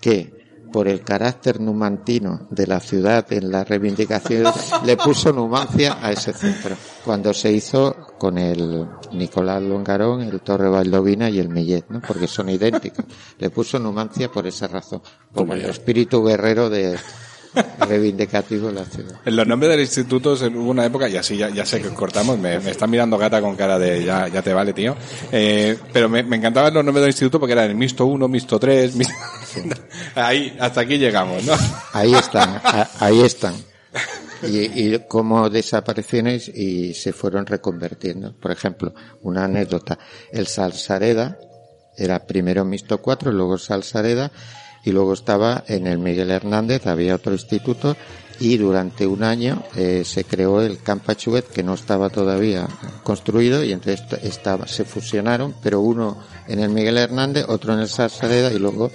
[0.00, 0.40] que
[0.72, 4.52] por el carácter numantino de la ciudad en la reivindicación
[4.84, 10.68] le puso Numancia a ese centro cuando se hizo con el Nicolás Longarón, el Torre
[10.68, 12.00] Valdovina y el Millet, ¿no?
[12.06, 13.04] porque son idénticos.
[13.38, 15.02] Le puso Numancia por esa razón,
[15.34, 16.96] Toma el espíritu guerrero de
[17.88, 19.20] reivindicativo la ciudad.
[19.24, 22.38] En los nombres del instituto hubo una época, y así ya, ya sé que cortamos,
[22.38, 24.96] me, me está mirando gata con cara de ya, ya te vale, tío.
[25.32, 28.58] Eh, pero me, me encantaban los nombres del instituto porque eran el Misto 1, Misto
[28.58, 29.14] 3, Misto...
[30.14, 31.54] Ahí, hasta aquí llegamos, ¿no?
[31.92, 33.54] Ahí están, a- ahí están.
[34.42, 34.58] Y,
[34.94, 38.34] y como desaparecieron y se fueron reconvertiendo.
[38.40, 39.98] Por ejemplo, una anécdota.
[40.32, 41.38] El Salsareda
[41.96, 44.30] era primero Misto 4, luego Salsareda,
[44.84, 47.96] y luego estaba en el Miguel Hernández, había otro instituto,
[48.38, 52.66] y durante un año eh, se creó el Campachuet, que no estaba todavía
[53.02, 56.16] construido, y entonces estaba, se fusionaron, pero uno
[56.48, 58.90] en el Miguel Hernández, otro en el Salsareda, y luego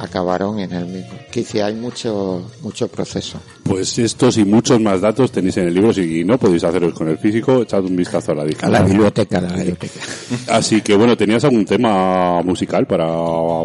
[0.00, 1.10] acabaron en el mismo.
[1.30, 3.38] Quizá hay mucho, mucho proceso.
[3.62, 5.92] Pues estos y muchos más datos tenéis en el libro.
[5.92, 8.72] Si no podéis haceros con el físico, echad un vistazo a la A edición.
[8.72, 10.00] la biblioteca, a la biblioteca.
[10.48, 13.06] Así que bueno, ¿tenías algún tema musical para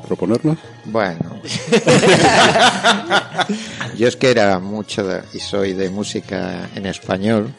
[0.06, 0.58] proponernos?
[0.86, 1.40] Bueno.
[3.98, 7.54] Yo es que era mucho de- y soy de música en español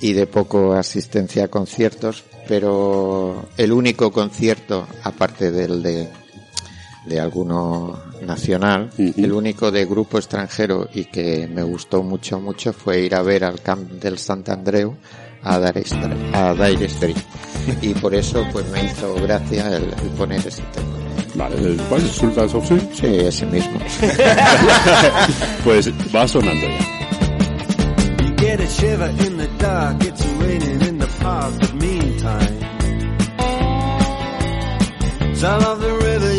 [0.00, 6.08] y de poco asistencia a conciertos, pero el único concierto, aparte del de,
[7.06, 9.12] de alguno nacional, Ujú.
[9.16, 13.44] el único de grupo extranjero y que me gustó mucho, mucho fue ir a ver
[13.44, 14.94] al camp del Sant Andreu
[15.42, 15.84] a Dire
[16.32, 17.24] a Dire Straits.
[17.82, 20.88] Y por eso pues me hizo gracia el, el poner ese tema.
[21.34, 22.80] Vale, ¿el- ¿cuál es Sultans of Swing?
[22.92, 23.78] Sí, ese mismo.
[25.64, 26.78] Pues va sonando ya.
[28.22, 32.60] You get a shiver in the dark, it's raining in the park, but meantime.
[35.34, 36.13] Sound of the river,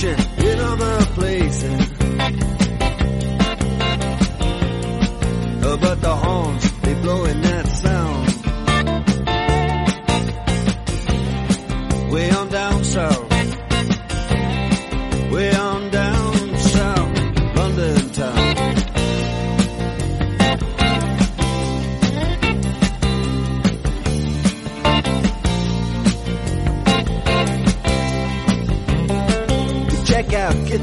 [0.00, 1.92] Competition in other places.
[5.62, 7.40] Oh, but the horns, they blowing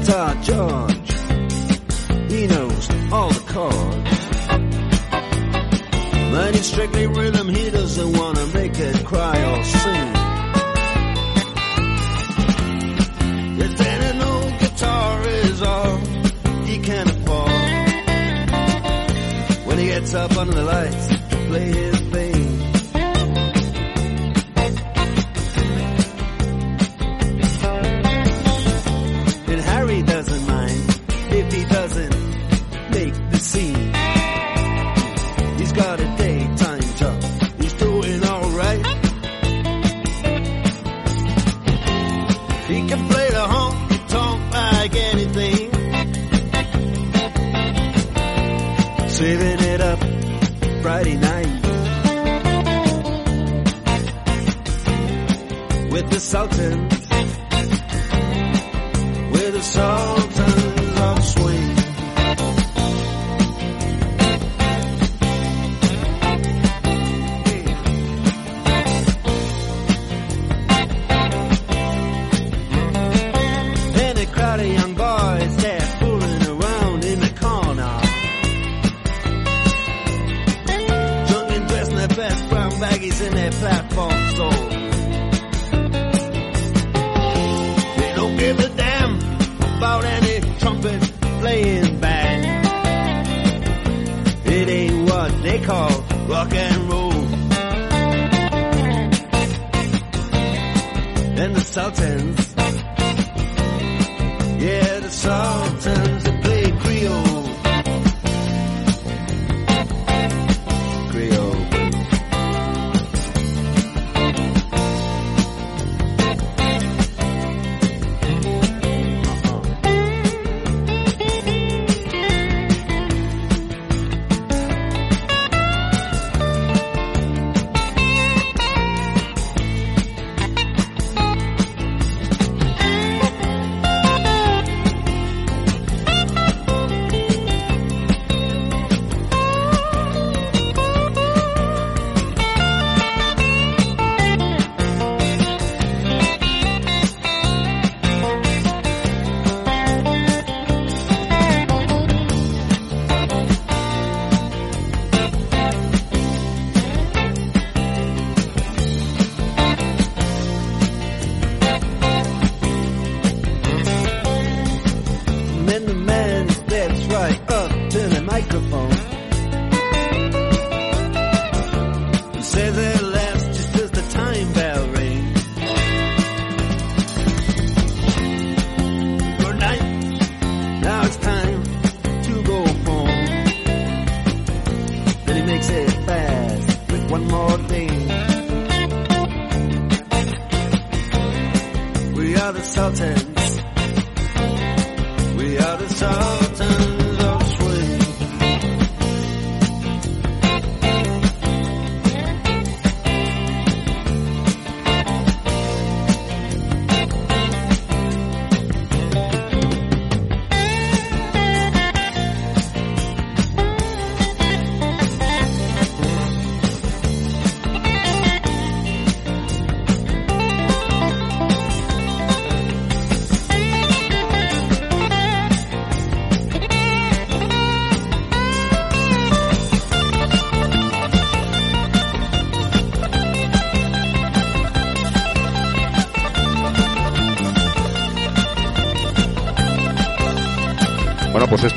[0.08, 1.12] Guitar uh, George.
[2.32, 4.10] He knows all the chords.
[6.32, 10.14] But it's strictly rhythm, he doesn't wanna make it cry or sing.
[13.60, 14.18] If then
[14.58, 15.98] guitar is all
[16.64, 17.50] he can afford.
[19.66, 22.07] When he gets up under the lights to play his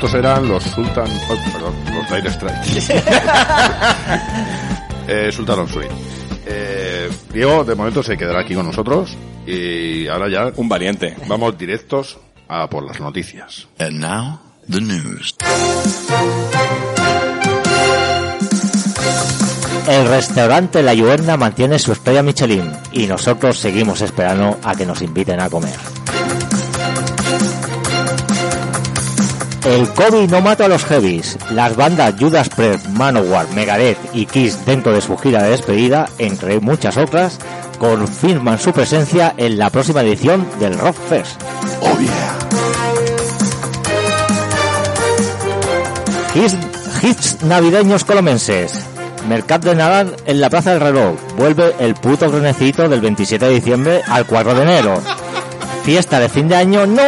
[0.04, 1.06] estos eran los Sultan...
[1.30, 2.92] oh, perdón, los Dire Strikes.
[5.06, 5.90] eh, Sultan of Swing.
[6.44, 11.14] Eh, Diego, de momento se quedará aquí con nosotros y ahora ya Un valiente.
[11.28, 13.68] vamos directos a por las noticias.
[13.78, 15.36] And now, the news.
[19.86, 25.00] El restaurante La Lluerna mantiene su estrella Michelin y nosotros seguimos esperando a que nos
[25.00, 25.78] inviten a comer.
[29.64, 31.38] El COVID no mata a los heavies.
[31.52, 36.58] Las bandas Judas Priest, Manowar, Megadeth y Kiss dentro de su gira de despedida, entre
[36.58, 37.38] muchas otras,
[37.78, 41.40] confirman su presencia en la próxima edición del Rock Fest.
[41.80, 42.38] Oh yeah.
[46.34, 46.56] Hits,
[47.02, 48.84] hits navideños colomenses.
[49.28, 51.14] Mercat de Nadal en la Plaza del Reloj.
[51.36, 55.00] Vuelve el puto grenecito del 27 de diciembre al 4 de enero.
[55.84, 57.02] Fiesta de fin de año no,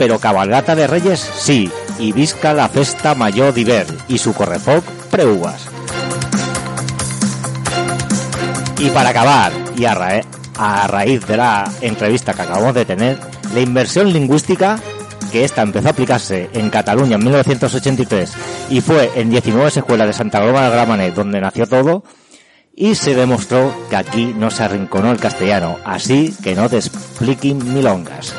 [0.00, 1.70] pero cabalgata de reyes sí.
[1.98, 5.66] Y visca la festa mayor d'hivern y su correfoc preuvas.
[8.78, 10.22] Y para acabar, y a, ra-
[10.56, 13.18] a raíz de la entrevista que acabamos de tener,
[13.52, 14.78] la inversión lingüística,
[15.30, 18.32] que esta empezó a aplicarse en Cataluña en 1983
[18.70, 22.04] y fue en 19 escuelas de Santa Coloma del Gramenet donde nació todo,
[22.74, 27.74] y se demostró que aquí no se arrinconó el castellano, así que no te expliquen
[27.74, 28.32] milongas.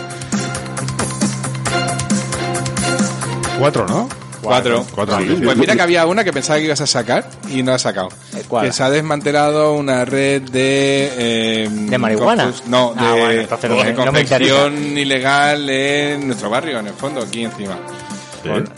[3.61, 4.09] Cuatro, ¿no?
[4.41, 4.83] Cuatro.
[4.95, 5.39] Cuatro Sí.
[5.43, 8.09] Pues mira que había una que pensaba que ibas a sacar y no has sacado.
[8.47, 8.65] ¿cuál?
[8.65, 11.11] Que se ha desmantelado una red de...
[11.15, 12.51] eh, ¿De marihuana?
[12.65, 16.93] No, Ah, de, bueno, entonces no de no confección ilegal en nuestro barrio, en el
[16.93, 17.77] fondo, aquí encima.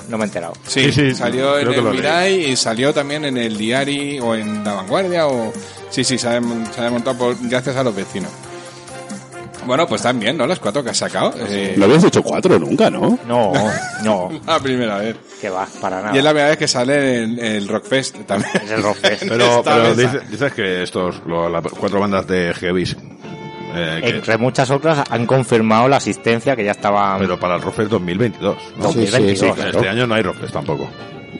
[0.09, 0.53] No me he enterado.
[0.67, 1.81] Sí, Sí, sí, salió en el.
[1.81, 5.53] Mirai y salió también en el Diari o en La Vanguardia o...
[5.89, 8.29] Sí, sí, se ha, se ha desmontado por- gracias a los vecinos.
[9.65, 10.45] Bueno, pues están bien, ¿no?
[10.47, 11.33] Las cuatro que has sacado.
[11.49, 13.17] Eh, No habías hecho cuatro nunca, ¿no?
[13.27, 13.51] No,
[14.03, 15.15] no, la primera vez.
[15.41, 16.15] que va, para nada.
[16.15, 18.51] Y es la primera vez que sale en el Rockfest también.
[18.63, 19.23] Es el Rockfest.
[19.29, 22.95] Pero, pero dices que estos, lo- las cuatro bandas de heavies,
[23.75, 27.61] eh, que- Entre muchas otras han confirmado la asistencia que ya estaba pero para el
[27.61, 28.55] Rockfest 2022.
[28.77, 28.91] ¿no?
[28.91, 29.55] Sí, sí, 2022.
[29.57, 30.87] sí, Este año no hay Rockfest tampoco.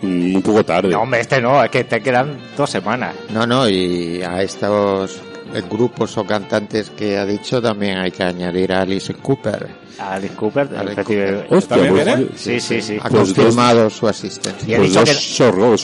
[0.02, 0.90] Mm, Un poco tarde.
[0.90, 3.14] No, hombre, este no, es que te quedan dos semanas.
[3.30, 5.22] No, no, y a estos
[5.62, 9.84] grupos o cantantes que ha dicho también hay que añadir a Alice Cooper.
[10.00, 10.96] Alice Cooper, Alice
[11.68, 12.28] ¿También pues, viene?
[12.36, 12.98] Sí, sí, sí.
[13.02, 14.68] Ha Pues confirmado su asistencia.
[14.68, 15.12] Y he pues dicho que-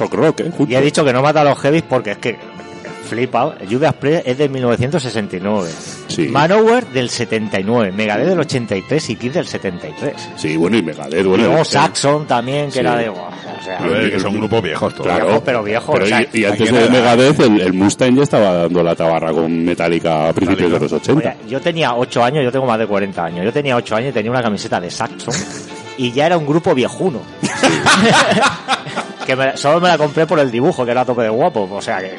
[0.08, 0.52] rock, ¿eh?
[0.68, 2.38] Y he dicho que no mata a los heavies porque es que
[3.10, 3.56] flipa.
[3.70, 5.70] Judas Priest es de 1969.
[6.08, 6.28] Sí.
[6.30, 7.92] Manowar del 79.
[7.92, 10.14] Megadeth del 83 y Kiss del 73.
[10.38, 11.46] Sí, bueno, y Megadeth, Y bueno.
[11.46, 12.80] luego eh, Saxon también, que Sí.
[12.80, 13.10] era de...
[13.10, 13.78] O sea,
[14.10, 15.08] que son grupos viejos todos.
[15.08, 15.42] Claro.
[15.44, 16.90] Pero viejo, Pero o sea, y, y antes de.
[16.90, 20.94] Megadeth, el, el Mustang ya estaba dando la tabarra con Metallica a principios de los
[20.94, 21.30] 80.
[21.30, 23.44] Oye, yo tenía 8 años, yo tengo más de 40 años.
[23.46, 25.34] Yo tenía 8 años y tenía una camiseta de Saxon
[25.98, 27.20] y ya era un grupo viejuno.
[29.26, 31.68] que me- solo me la compré por el dibujo, que era a tope de guapo.
[31.72, 32.18] O sea que.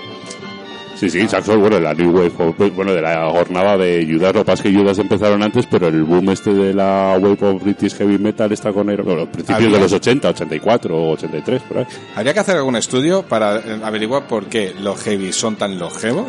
[1.00, 4.40] Sí, sí, Saxon, bueno, la New Wave, pues, bueno, de la jornada de Judas, lo
[4.40, 7.62] que pasa es que Judas empezaron antes, pero el boom este de la Wave of
[7.62, 11.78] British Heavy Metal está con el, bueno, principios de los 80, 84 o 83, por
[11.78, 11.86] ahí.
[12.14, 16.26] Habría que hacer algún estudio para eh, averiguar por qué los heavy son tan longevos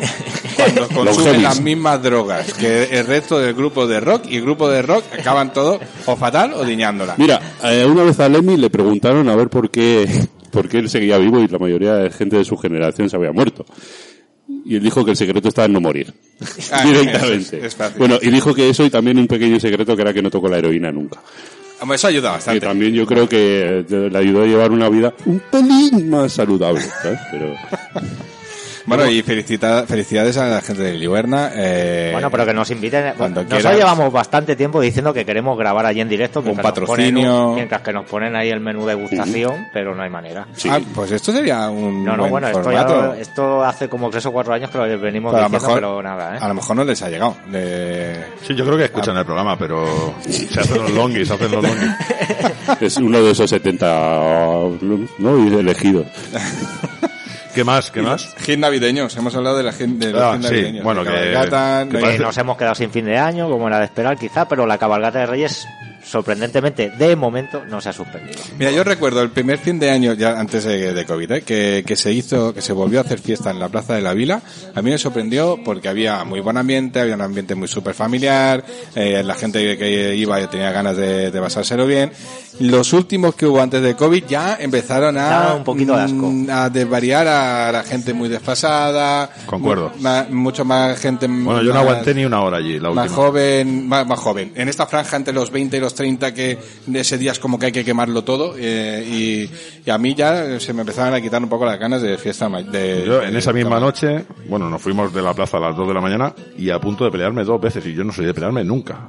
[0.56, 4.70] cuando consumen las mismas drogas que el resto del grupo de rock y el grupo
[4.70, 7.16] de rock acaban todos o fatal o diñándola.
[7.18, 10.08] Mira, eh, una vez a Lemmy le preguntaron a ver por qué,
[10.50, 13.32] por qué él seguía vivo y la mayoría de gente de su generación se había
[13.32, 13.66] muerto.
[14.64, 16.12] Y él dijo que el secreto estaba en no morir.
[16.70, 17.58] Ah, Directamente.
[17.66, 20.22] es- es bueno, y dijo que eso y también un pequeño secreto que era que
[20.22, 21.20] no tocó la heroína nunca.
[21.94, 22.60] Eso ayuda Que bastante.
[22.66, 26.80] también yo creo que eh, le ayudó a llevar una vida un pelín más saludable,
[27.02, 27.18] ¿sabes?
[27.32, 27.54] Pero,
[28.86, 31.50] Bueno, y felicita- felicidades a la gente de Liuerna.
[31.54, 33.14] Eh, Bueno, pero que nos inviten.
[33.16, 33.78] cuando Nosotros quieras.
[33.78, 36.40] llevamos bastante tiempo diciendo que queremos grabar allí en directo.
[36.40, 37.50] Un patrocinio.
[37.50, 40.46] un- mientras que nos ponen ahí el menú de gustación, pero no hay manera.
[40.56, 40.68] Sí.
[40.70, 43.14] Ah, pues esto sería un No, no, buen bueno, esto, formato.
[43.14, 45.76] ya, esto hace como tres o cuatro años que lo venimos Pero a lo diciendo,
[45.76, 46.38] mejor, pero nada, ¿eh?
[46.40, 47.36] a lo mejor no les ha llegado.
[47.50, 48.16] Le-
[48.46, 51.62] Sí, yo creo que escuchan el programa, pero se hacen los longis, se hacen los
[51.62, 51.90] longis.
[52.80, 53.86] Es uno de esos 70
[55.18, 55.38] ¿no?
[55.48, 56.06] y elegidos.
[57.54, 57.90] ¿Qué más?
[57.90, 58.34] ¿Qué más?
[58.38, 60.84] Hit navideños, hemos hablado de la hit, de Ah, sí, navideños.
[60.84, 61.30] bueno, de que- que
[61.98, 64.66] Eh, parece- nos hemos quedado sin fin de año, como era de esperar quizá, pero
[64.66, 65.66] la cabalgata de Reyes,
[66.04, 68.38] sorprendentemente, de momento, no se ha suspendido.
[68.58, 71.42] Mira, yo recuerdo el primer fin de año, ya antes de, de COVID, ¿eh?
[71.42, 74.12] que, que se hizo, que se volvió a hacer fiesta en la Plaza de la
[74.14, 74.42] Vila.
[74.74, 78.64] A mí me sorprendió porque había muy buen ambiente, había un ambiente muy súper familiar,
[78.94, 82.10] eh, la gente que iba tenía ganas de, de pasárselo bien.
[82.60, 86.16] Los últimos que hubo antes de COVID ya empezaron a, Daba un poquito de asco.
[86.30, 89.30] mm, a desvariar a la gente muy desfasada.
[89.46, 89.92] Concuerdo.
[90.00, 91.26] ma- mucho más gente.
[91.28, 93.24] Bueno, yo no más- aguanté ni una hora allí, la más última.
[93.24, 94.52] joven, más, más joven.
[94.54, 97.58] En esta franja entre los 20 y los 30 que de ese día es como
[97.58, 99.50] que hay que quemarlo todo eh, y,
[99.86, 102.48] y a mí ya se me empezaron a quitar un poco las ganas de fiesta
[102.48, 105.76] de, Yo en de- esa misma noche, bueno, nos fuimos de la plaza a las
[105.76, 108.26] 2 de la mañana y a punto de pelearme dos veces y yo no soy
[108.26, 109.08] de pelearme nunca.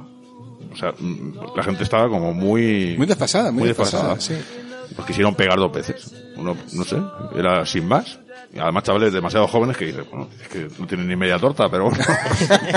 [0.72, 2.94] O sea, mm, la gente estaba como muy...
[2.96, 4.40] Muy desfasada, muy, Muy desfasada, desfasada.
[4.40, 4.94] sí.
[4.96, 6.12] Nos quisieron pegar dos veces.
[6.36, 6.96] Uno, no sé,
[7.36, 8.18] era sin más.
[8.54, 11.68] Y además chavales demasiado jóvenes que dicen, bueno, es que no tienen ni media torta,
[11.68, 12.04] pero bueno.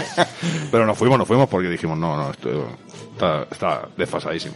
[0.72, 2.68] pero nos fuimos, nos fuimos porque dijimos, no, no, esto
[3.14, 4.56] está, está desfasadísimo.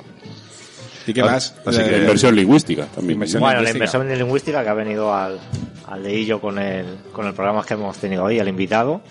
[1.06, 1.56] ¿Y qué más?
[1.66, 3.14] así que- Inversión lingüística también.
[3.14, 5.40] Inversión Bueno, la inversión lingüística que ha venido al,
[5.88, 9.02] al leillo con el, con el programa que hemos tenido hoy, el invitado,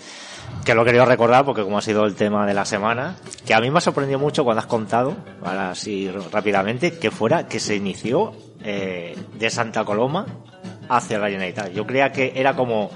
[0.65, 3.53] que lo he querido recordar porque como ha sido el tema de la semana, que
[3.53, 7.59] a mí me ha sorprendido mucho cuando has contado, ahora así rápidamente, que fuera que
[7.59, 8.33] se inició
[8.63, 10.25] eh, de Santa Coloma
[10.95, 11.71] hacia la Generalitat.
[11.73, 12.91] Yo creía que era como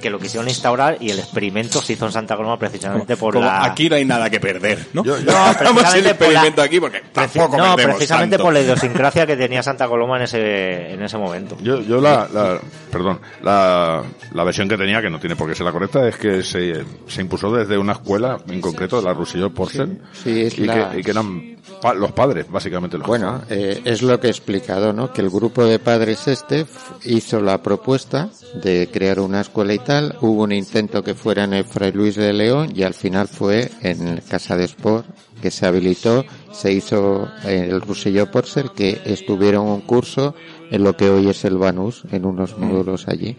[0.00, 3.46] que lo quisieron instaurar y el experimento se hizo en Santa Coloma precisamente por Como
[3.46, 3.64] la...
[3.64, 5.02] aquí no hay nada que perder, ¿no?
[5.04, 8.44] Yo- yo- No, el precisamente por la- aquí porque Preci- tampoco no, precisamente tanto.
[8.44, 11.56] por la idiosincrasia que tenía Santa Coloma en ese, en ese momento.
[11.60, 12.60] Yo, yo la, la-
[12.92, 16.16] perdón, la, la versión que tenía, que no tiene por qué ser la correcta, es
[16.16, 20.64] que se, se impuso desde una escuela, en concreto, la Roussillon Porcel, sí, es y,
[20.64, 22.98] la- que, y que eran pa- los padres, básicamente.
[22.98, 25.12] Los Bueno, eh, es lo que he explicado, ¿no?
[25.12, 26.66] Que el grupo de padres este
[27.04, 28.30] hizo la propuesta
[28.62, 30.16] de crear una escuela y tal.
[30.20, 33.70] Hubo un intento que fuera en el Fray Luis de León y al final fue
[33.82, 35.06] en el Casa de Sport
[35.40, 36.24] que se habilitó.
[36.52, 40.34] Se hizo el Rusilló Porcel que estuvieron un curso
[40.70, 43.36] en lo que hoy es el Banús, en unos módulos allí.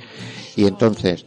[0.55, 1.25] Y entonces,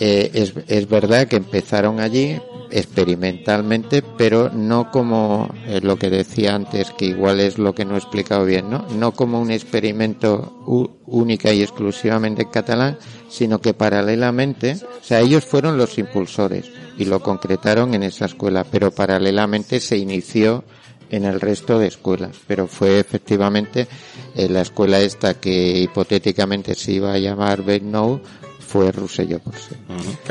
[0.00, 2.40] eh, es, es verdad que empezaron allí
[2.70, 7.94] experimentalmente, pero no como eh, lo que decía antes, que igual es lo que no
[7.94, 8.86] he explicado bien, ¿no?
[8.96, 10.64] No como un experimento
[11.06, 12.98] única y exclusivamente en catalán,
[13.28, 18.64] sino que paralelamente, o sea, ellos fueron los impulsores y lo concretaron en esa escuela,
[18.64, 20.64] pero paralelamente se inició
[21.10, 23.88] en el resto de escuelas, pero fue efectivamente
[24.36, 28.20] eh, la escuela esta que hipotéticamente se iba a llamar Bednow
[28.70, 29.74] fue Rosselló por sí.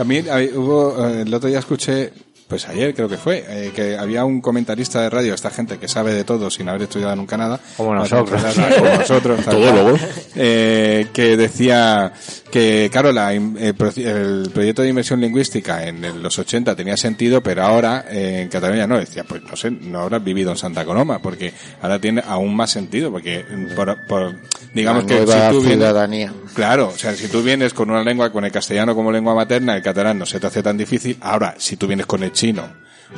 [0.05, 2.13] Mí hay- hubo, eh, el otro día escuché,
[2.49, 5.87] pues ayer creo que fue, eh, que había un comentarista de radio, esta gente que
[5.87, 7.59] sabe de todo sin haber estudiado nunca nada.
[7.77, 8.41] Como nosotros.
[8.41, 9.45] Como nosotros.
[9.45, 9.97] tal
[10.35, 12.11] eh, que decía
[12.51, 18.05] que, claro, la, el, proyecto de inversión lingüística en los 80 tenía sentido, pero ahora
[18.09, 18.97] eh, en Cataluña no.
[18.99, 22.71] Decía, pues no sé, no habrás vivido en Santa Coloma, porque ahora tiene aún más
[22.71, 23.45] sentido, porque
[23.75, 24.35] por, por
[24.73, 26.33] digamos La que nueva si tú vienes- ciudadanía.
[26.55, 29.75] Claro, o sea, si tú vienes con una lengua, con el castellano como lengua materna,
[29.75, 31.15] el catalán no se te hace tan difícil.
[31.21, 32.63] Ahora, si tú vienes con el chino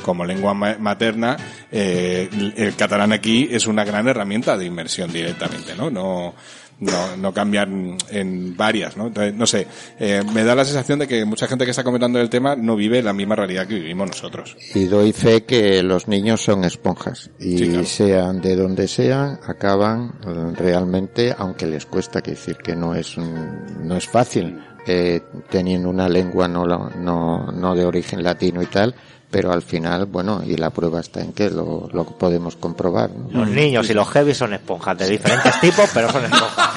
[0.04, 1.36] como lengua ma- materna,
[1.70, 5.90] eh, el- catalán aquí es una gran herramienta de inmersión directamente, ¿no?
[5.90, 6.34] No,
[6.80, 7.68] no, no cambiar
[8.10, 9.08] en varias, ¿no?
[9.08, 9.66] Entonces, no sé,
[10.00, 12.74] eh, me da la sensación de que mucha gente que está comentando el tema no
[12.74, 14.56] vive la misma realidad que vivimos nosotros.
[14.74, 17.84] Y doy fe que los niños son esponjas y Sí, claro.
[17.84, 23.16] sean de donde sean, acaban eh, realmente, aunque les cuesta, que decir que no es
[23.18, 25.20] no es fácil eh,
[25.50, 28.92] teniendo una lengua no, no no de origen latino y tal,
[29.32, 33.10] pero al final, bueno, y la prueba está en que lo, lo podemos comprobar.
[33.10, 33.40] ¿no?
[33.40, 36.70] Los niños y los heavy son esponjas de diferentes tipos, pero son esponjas.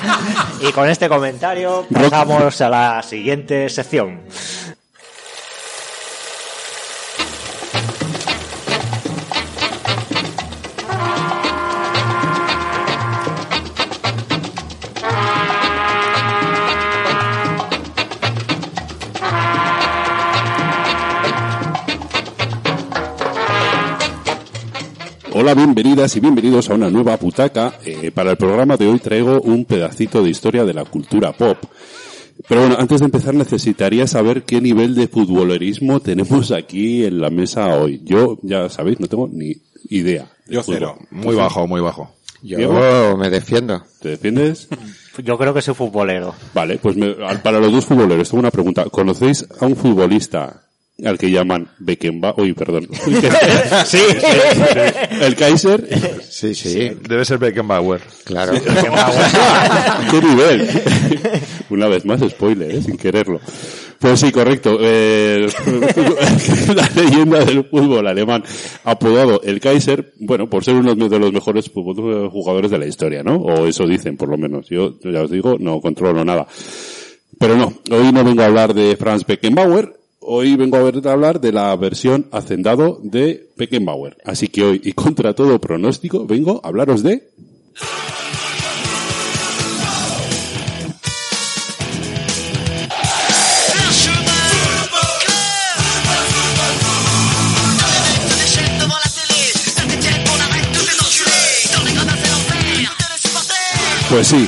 [0.62, 4.22] Y con este comentario pasamos a la siguiente sección.
[25.46, 27.76] Hola, bienvenidas y bienvenidos a una nueva putaca.
[27.86, 31.60] Eh, para el programa de hoy traigo un pedacito de historia de la cultura pop.
[32.50, 37.30] Pero bueno, antes de empezar necesitaría saber qué nivel de futbolerismo tenemos aquí en la
[37.30, 38.02] mesa hoy.
[38.04, 39.54] Yo, ya sabéis, no tengo ni
[39.88, 40.32] idea.
[40.48, 40.98] de Yo cero.
[41.12, 42.16] Muy bajo, muy bajo.
[42.42, 43.16] Yo Diego.
[43.16, 43.84] me defiendo.
[44.02, 44.68] ¿Te defiendes?
[45.24, 46.34] Yo creo que soy futbolero.
[46.56, 48.86] Vale, pues me- al- para los dos futboleros tengo una pregunta.
[48.86, 50.64] ¿Conocéis a un futbolista
[51.04, 52.40] al que llaman Beckenbauer?
[52.42, 52.88] Uy, perdón.
[53.86, 54.00] Sí.
[55.22, 55.88] ¿El Kaiser?
[56.30, 58.02] Sí, sí, Debe ser Beckenbauer.
[58.24, 58.54] claro.
[60.12, 60.70] ¿Qué nivel?
[61.70, 62.82] Una vez más, spoiler, ¿eh?
[62.82, 63.40] sin quererlo.
[64.00, 64.78] Pues sí, correcto.
[64.82, 65.48] Eh,
[66.76, 68.44] la leyenda del fútbol alemán,
[68.84, 73.36] apodado el Kaiser, bueno, por ser uno de los mejores jugadores de la historia, ¿no?
[73.38, 74.68] O eso dicen, por lo menos.
[74.70, 76.46] Yo, ya os digo, no controlo nada.
[77.40, 79.94] Pero no, hoy no vengo a hablar de Franz Beckenbauer,
[80.28, 84.18] hoy vengo a ver- a hablar de la versión hacendado de Beckenbauer.
[84.26, 87.30] Así que hoy, y contra todo pronóstico, vengo a hablaros de
[104.10, 104.48] Pues sí,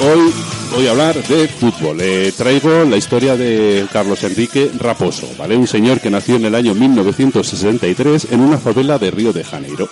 [0.00, 0.32] hoy
[0.74, 1.98] voy a hablar de fútbol.
[2.00, 5.56] Eh, traigo la historia de Carlos Enrique Raposo, ¿vale?
[5.56, 9.88] Un señor que nació en el año 1963 en una favela de Río de Janeiro.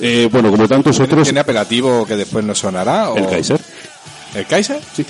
[0.00, 3.10] Eh, bueno, como tantos otros, ¿Tiene apelativo que después no sonará?
[3.10, 3.16] O...
[3.16, 3.60] el Kaiser.
[4.34, 4.80] ¿El Kaiser?
[4.94, 5.04] Sí.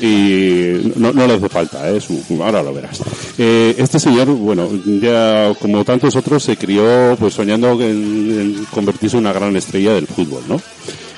[0.00, 1.98] Y no, no le hace falta, ¿eh?
[2.42, 3.00] Ahora lo verás.
[3.38, 4.68] Eh, este señor, bueno,
[5.00, 9.94] ya como tantos otros, se crió pues soñando en, en convertirse en una gran estrella
[9.94, 10.60] del fútbol, ¿no?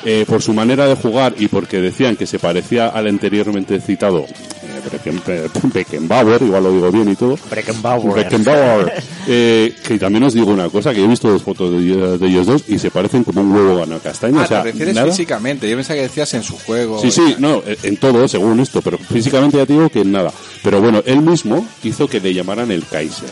[0.09, 4.21] Eh, por su manera de jugar y porque decían que se parecía al anteriormente citado
[4.21, 8.15] eh, Becken- Beckenbauer, igual lo digo bien y todo, Beckenbauer.
[8.25, 8.93] Beckenbauer.
[9.29, 12.29] Eh, que también os digo una cosa, que he visto dos fotos de, ellos- de
[12.29, 14.43] ellos dos y se parecen como un huevo a una castaña.
[14.43, 15.69] Ah, o sea, te refieres nada- físicamente.
[15.69, 17.01] Yo pensaba que decías en su juego.
[17.03, 20.13] Sí, sí, no, eh, en todo, según esto, pero físicamente ya te digo que en
[20.13, 20.33] nada.
[20.63, 23.29] Pero bueno, él mismo hizo que le llamaran el Kaiser.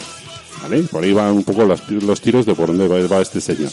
[0.62, 0.83] ¿Vale?
[0.83, 3.70] Por ahí van un poco los, los tiros de por dónde va, va este señor.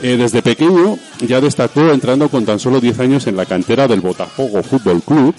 [0.00, 0.96] Eh, desde pequeño
[1.26, 5.34] ya destacó entrando con tan solo 10 años en la cantera del Botafogo Fútbol Club,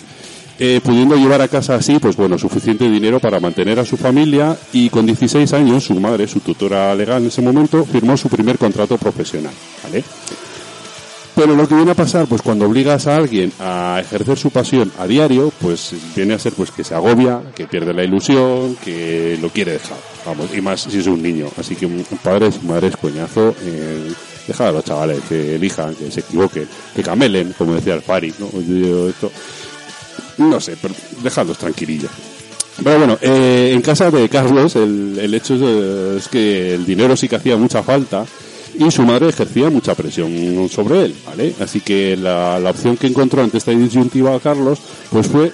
[0.60, 4.58] eh, pudiendo llevar a casa así, pues bueno, suficiente dinero para mantener a su familia
[4.74, 8.58] y con 16 años su madre, su tutora legal en ese momento, firmó su primer
[8.58, 9.54] contrato profesional,
[9.84, 10.04] ¿vale?
[11.34, 14.92] Pero lo que viene a pasar, pues cuando obligas a alguien a ejercer su pasión
[15.00, 19.38] a diario, pues viene a ser pues que se agobia, que pierde la ilusión, que
[19.42, 19.98] lo quiere dejar.
[20.26, 21.48] Vamos, y más si es un niño.
[21.58, 24.12] Así que un padre, madre es coñazo, eh,
[24.50, 28.34] dejar a los chavales que elijan, que se equivoquen, que camelen, como decía el Fari,
[28.38, 28.48] ¿no?
[29.08, 29.32] Esto,
[30.38, 30.94] no sé, pero
[31.24, 32.12] dejadlos tranquilillos.
[32.84, 37.16] Pero bueno, eh, en casa de Carlos el, el hecho es, es que el dinero
[37.16, 38.26] sí que hacía mucha falta
[38.78, 41.54] y su madre ejercía mucha presión sobre él, ¿vale?
[41.60, 44.80] Así que la, la opción que encontró ante esta disyuntiva a Carlos,
[45.10, 45.52] pues fue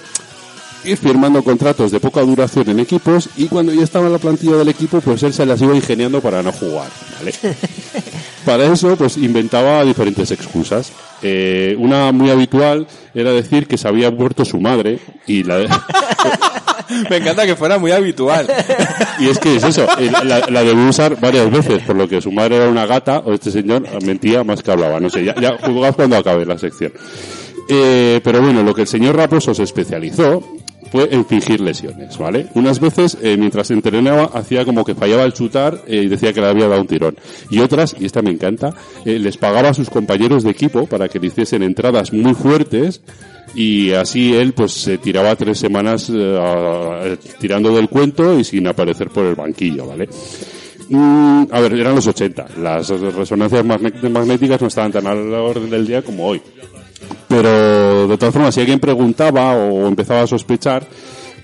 [0.86, 4.56] ir firmando contratos de poca duración en equipos y cuando ya estaba en la plantilla
[4.56, 7.32] del equipo, pues él se las iba ingeniando para no jugar, ¿vale?
[8.44, 10.92] Para eso, pues inventaba diferentes excusas.
[11.20, 15.58] Eh, una muy habitual era decir que se había muerto su madre y la,
[17.10, 18.46] Me encanta que fuera muy habitual.
[19.18, 22.20] y es que es eso, eh, la, la debió usar varias veces, por lo que
[22.20, 25.34] su madre era una gata, o este señor mentía más que hablaba, no sé, ya,
[25.40, 26.92] ya juzgad cuando acabe la sección.
[27.68, 30.42] Eh, pero bueno, lo que el señor Raposo se especializó
[30.90, 32.46] fue en fingir lesiones, ¿vale?
[32.54, 36.40] Unas veces, eh, mientras entrenaba, hacía como que fallaba el chutar eh, y decía que
[36.40, 37.16] le había dado un tirón.
[37.50, 38.74] Y otras, y esta me encanta,
[39.04, 43.00] eh, les pagaba a sus compañeros de equipo para que le hiciesen entradas muy fuertes
[43.54, 46.12] y así él pues se tiraba tres semanas
[47.38, 50.08] tirando del cuento y sin aparecer por el banquillo, ¿vale?
[50.88, 52.46] Mm, a ver, eran los 80.
[52.58, 56.40] Las resonancias magnéticas no estaban tan a la orden del día como hoy.
[57.28, 60.86] Pero de todas formas, si alguien preguntaba o empezaba a sospechar,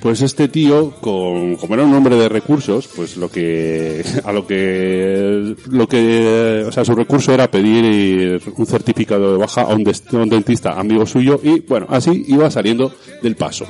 [0.03, 4.47] pues este tío, con, como era un hombre de recursos, pues lo que, a lo
[4.47, 9.91] que, lo que, o sea, su recurso era pedir un certificado de baja a un,
[10.13, 12.93] un dentista amigo suyo y bueno, así iba saliendo
[13.23, 13.67] del paso.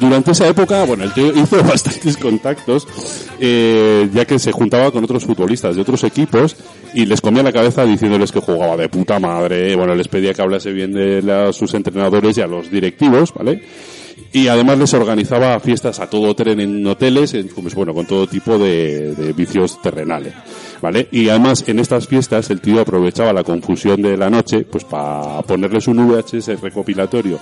[0.00, 2.86] Durante esa época, bueno, el tío hizo bastantes contactos,
[3.40, 6.56] eh, ya que se juntaba con otros futbolistas de otros equipos
[6.94, 10.42] y les comía la cabeza diciéndoles que jugaba de puta madre, bueno, les pedía que
[10.42, 13.62] hablase bien de la- sus entrenadores y a los directivos, ¿vale?
[14.32, 18.58] Y además les organizaba fiestas a todo tren en hoteles, pues bueno, con todo tipo
[18.58, 20.32] de vicios terrenales,
[20.80, 21.08] ¿vale?
[21.10, 25.42] Y además en estas fiestas el tío aprovechaba la confusión de la noche, pues para
[25.42, 27.38] ponerles un VHS recopilatorio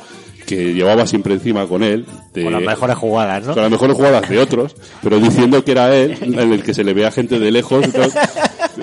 [0.47, 2.05] que llevaba siempre encima con él.
[2.35, 3.55] de- Con las mejores jugadas, ¿no?
[3.55, 6.83] con las mejores jugadas de otros, pero diciendo que era él, en el que se
[6.85, 7.85] le veía gente de lejos.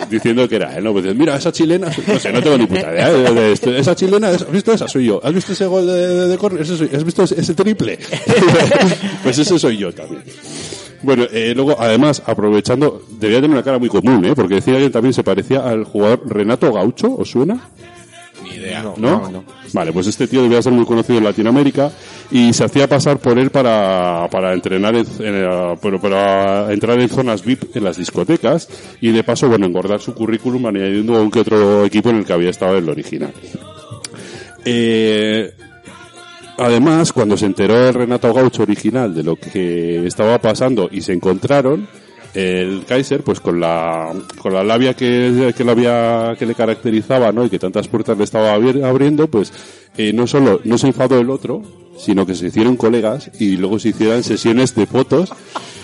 [0.09, 0.93] diciendo que era él, ¿no?
[0.93, 3.73] Pues mira, esa chilena, no sé, no tengo ni puta idea de- de esto.
[3.75, 4.87] esa chilena, ¿has visto esa?
[4.87, 5.19] Soy yo.
[5.23, 7.97] ¿Has visto ese gol de, de, de soy- ¿Has visto ese, ese triple?
[9.23, 10.23] pues ese soy yo también.
[11.01, 14.33] Bueno, eh, luego, además, aprovechando, debía tener una cara muy común, ¿eh?
[14.35, 17.69] Porque decía que también se parecía al jugador Renato Gaucho, ¿os suena?
[18.43, 18.83] Ni idea.
[18.97, 19.43] ¿No?
[19.73, 21.91] Vale, pues este tío debía ser muy conocido en Latinoamérica
[22.31, 26.99] y se hacía pasar por él para, para entrenar en, en, eh, pero para entrar
[26.99, 28.67] en zonas VIP en las discotecas
[29.01, 32.25] y de paso, bueno, engordar su currículum añadiendo a un que otro equipo en el
[32.25, 33.33] que había estado el original.
[34.65, 35.53] Eh,
[36.59, 41.13] además, cuando se enteró el Renato Gaucho original de lo que estaba pasando y se
[41.13, 41.87] encontraron,
[42.33, 47.31] el Kaiser, pues con la, con la labia que, que, le había, que le caracterizaba,
[47.31, 47.43] ¿no?
[47.45, 49.51] Y que tantas puertas le estaba abri- abriendo, pues,
[49.97, 51.63] eh, no solo no se enfadó el otro,
[51.99, 55.31] sino que se hicieron colegas y luego se hicieron sesiones de fotos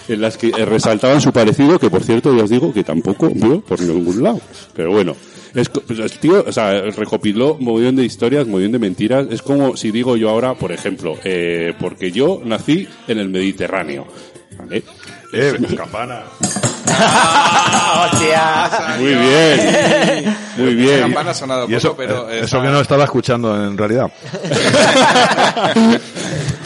[0.07, 3.29] en las que eh, resaltaban su parecido, que por cierto ya os digo que tampoco
[3.33, 4.39] veo por ningún lado.
[4.75, 5.15] Pero bueno,
[5.53, 9.27] es, pues, el tío, o sea, recopiló un montón de historias, un montón de mentiras.
[9.29, 14.05] Es como si digo yo ahora, por ejemplo, eh, porque yo nací en el Mediterráneo.
[14.57, 14.83] ¿Vale?
[15.33, 16.23] Eh, campana.
[18.11, 18.69] ¡Hostia!
[18.99, 20.99] Muy bien, muy bien.
[21.01, 22.29] campana ha sonado Y eso, poco, pero...
[22.29, 24.11] eh, esa- eso que no estaba escuchando en realidad.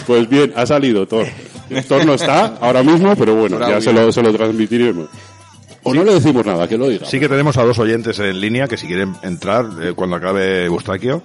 [0.07, 1.27] Pues bien, ha salido Thor.
[1.87, 5.07] Thor no está ahora mismo, pero bueno, ya se lo, se lo transmitiremos.
[5.83, 7.05] O no le decimos nada, que lo diga.
[7.05, 10.65] Sí que tenemos a dos oyentes en línea que si quieren entrar eh, cuando acabe
[10.65, 11.21] Eustaquio,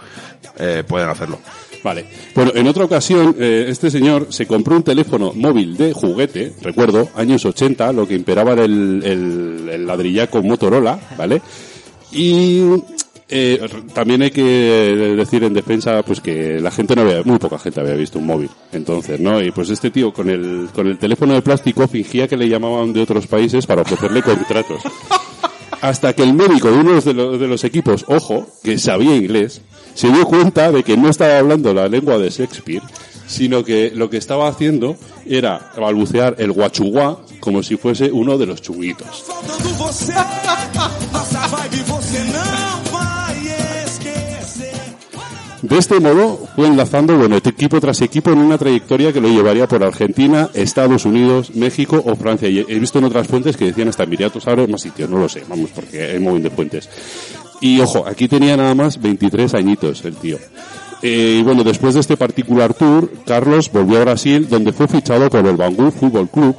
[0.59, 1.39] eh, pueden hacerlo.
[1.85, 2.07] Vale.
[2.35, 7.11] Bueno, en otra ocasión, eh, este señor se compró un teléfono móvil de juguete, recuerdo,
[7.15, 11.43] años 80, lo que imperaba era el, el, el ladrillaco Motorola, ¿vale?
[12.11, 12.63] Y
[13.29, 13.61] eh,
[13.93, 17.81] también hay que decir en defensa, pues que la gente no había, muy poca gente
[17.81, 19.43] había visto un móvil, entonces, ¿no?
[19.43, 22.95] Y pues este tío con el, con el teléfono de plástico fingía que le llamaban
[22.95, 24.83] de otros países para ofrecerle contratos.
[25.83, 29.61] Hasta que el médico de uno de los, de los equipos, ojo, que sabía inglés,
[29.95, 32.83] se dio cuenta de que no estaba hablando la lengua de Shakespeare,
[33.27, 38.47] sino que lo que estaba haciendo era balbucear el guachuguá como si fuese uno de
[38.47, 39.25] los chunguitos.
[45.65, 49.67] De este modo fue enlazando bueno, equipo tras equipo en una trayectoria que lo llevaría
[49.67, 52.51] por Argentina, Estados Unidos, México o Francia.
[52.51, 55.27] Y he visto en otras fuentes que decían hasta Emiratos Árabes, más sitios, no lo
[55.27, 56.89] sé, vamos, porque hay un montón de fuentes.
[57.65, 60.37] Y ojo, aquí tenía nada más 23 añitos el tío.
[61.01, 65.31] Eh, y bueno, después de este particular tour, Carlos volvió a Brasil, donde fue fichado
[65.31, 66.55] por el Bangu Fútbol Club,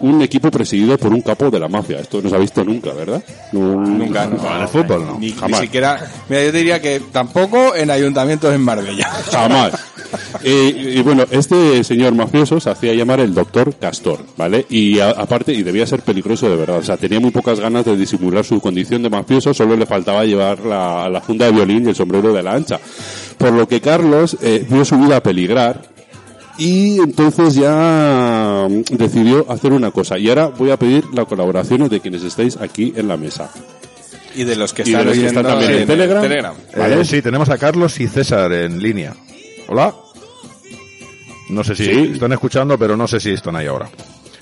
[0.00, 2.00] un equipo presidido por un capo de la mafia.
[2.00, 3.22] Esto no se ha visto nunca, ¿verdad?
[3.52, 4.36] No- Nunca, no.
[4.56, 5.18] En el fútbol, no.
[5.18, 5.60] Ni, ni Jamás.
[5.60, 5.98] siquiera...
[6.28, 9.08] Mira, yo te diría que tampoco en ayuntamientos en Marbella.
[9.30, 9.72] Jamás.
[10.42, 14.64] Y bueno, este señor mafioso se hacía llamar el doctor Castor, ¿vale?
[14.70, 17.84] Y a- aparte, y debía ser peligroso de verdad, o sea, tenía muy pocas ganas
[17.84, 21.84] de disimular su condición de mafioso, solo le faltaba llevar la, la funda de violín
[21.86, 22.78] y el sombrero de la ancha.
[23.36, 25.82] Por lo que Carlos eh, vio su vida peligrar
[26.58, 30.18] y entonces ya mm, decidió hacer una cosa.
[30.18, 33.50] Y ahora voy a pedir la colaboración de quienes estáis aquí en la mesa.
[34.34, 36.54] Y de los que están los que oyendo están también en Telegram.
[36.74, 39.14] Eh, sí, tenemos a Carlos y César en línea.
[39.68, 39.94] Hola.
[41.50, 42.10] No sé si Sí.
[42.12, 43.88] están escuchando, pero no sé si están ahí ahora.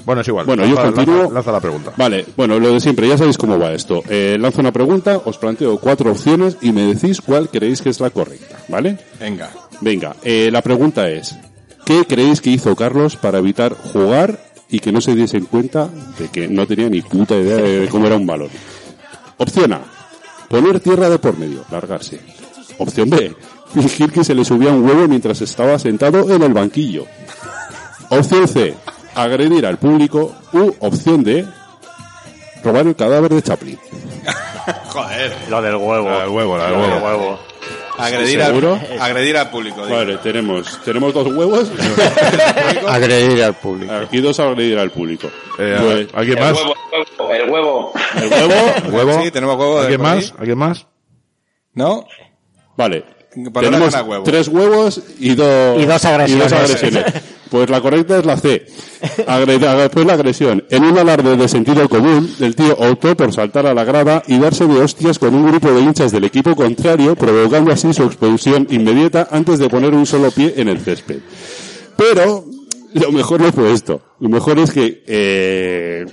[0.05, 0.47] Bueno, es igual.
[0.47, 1.17] Bueno, yo continúo.
[1.23, 1.93] lanza- lanza la pregunta.
[1.97, 4.03] Vale, bueno, lo de siempre, ya sabéis cómo va esto.
[4.09, 7.99] Eh, lanzo una pregunta, os planteo cuatro opciones y me decís cuál creéis que es
[8.01, 8.99] la correcta, ¿vale?
[9.21, 9.51] Venga.
[9.81, 11.35] Venga, eh, la pregunta es,
[11.87, 16.29] ¿qué creéis que hizo Carlos para evitar jugar y que no se diesen cuenta de
[16.29, 18.51] que no tenía ni puta idea de, cómo era un balón?
[19.39, 19.81] Opción A,
[20.51, 22.21] poner tierra de por medio, largarse.
[22.79, 23.35] Opción B,
[23.73, 27.07] fingir que se le subía un huevo mientras estaba sentado en el banquillo.
[28.11, 28.75] Opción C,
[29.15, 30.35] agredir al público.
[30.53, 31.47] U opción D,
[32.63, 33.79] robar el cadáver de Chaplin.
[35.49, 36.09] Lo del huevo.
[36.09, 37.39] La del huevo, la del Lo huevo.
[37.99, 38.79] Agredir, ¿Seguro?
[38.91, 39.85] al, agredir al público.
[39.87, 39.97] digo.
[39.97, 41.71] Vale, tenemos, tenemos dos huevos.
[42.89, 43.93] Agredir al público.
[43.93, 45.29] Aquí dos agredir al público.
[45.59, 46.53] Eh, Pues, ¿Alguien El más?
[46.59, 46.75] huevo,
[47.33, 47.93] el huevo.
[48.17, 49.23] el huevo, ¿Huevo?
[49.23, 50.35] Sí, tenemos huevo ¿Alguien más?
[50.39, 50.87] ¿Alguien más?
[51.75, 52.07] ¿No?
[52.77, 53.05] vale.
[53.61, 54.25] Tenemos huevo.
[54.25, 56.53] tres huevos y dos, Y dos agresiones.
[56.53, 57.05] agresiones.
[57.51, 58.67] Pues la correcta es la C.
[59.27, 60.65] Después la agresión.
[60.71, 64.39] En un alarde de sentido común, el tío optó por saltar a la grada y
[64.39, 68.67] darse de hostias con un grupo de hinchas del equipo contrario, provocando así su expulsión
[68.71, 71.21] inmediata antes de poner un solo pie en el césped.
[71.97, 72.45] Pero
[72.95, 74.01] lo mejor no fue esto.
[74.21, 76.07] Lo mejor es que eh,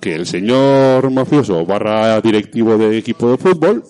[0.00, 3.82] que el señor mafioso barra directivo de equipo de fútbol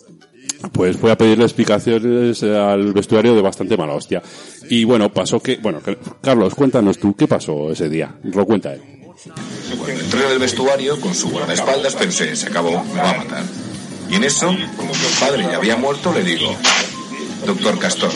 [0.72, 4.22] pues fue a pedirle explicaciones al vestuario de bastante mala hostia.
[4.68, 5.80] Y bueno, pasó que, bueno,
[6.20, 8.14] Carlos, cuéntanos tú, ¿qué pasó ese día?
[8.22, 8.82] Lo cuenta él.
[9.78, 13.44] Cuando entré en el vestuario, con su guardaespaldas, pensé, se acabó, me va a matar.
[14.10, 16.54] Y en eso, como mi padre ya había muerto, le digo,
[17.44, 18.12] doctor Castor,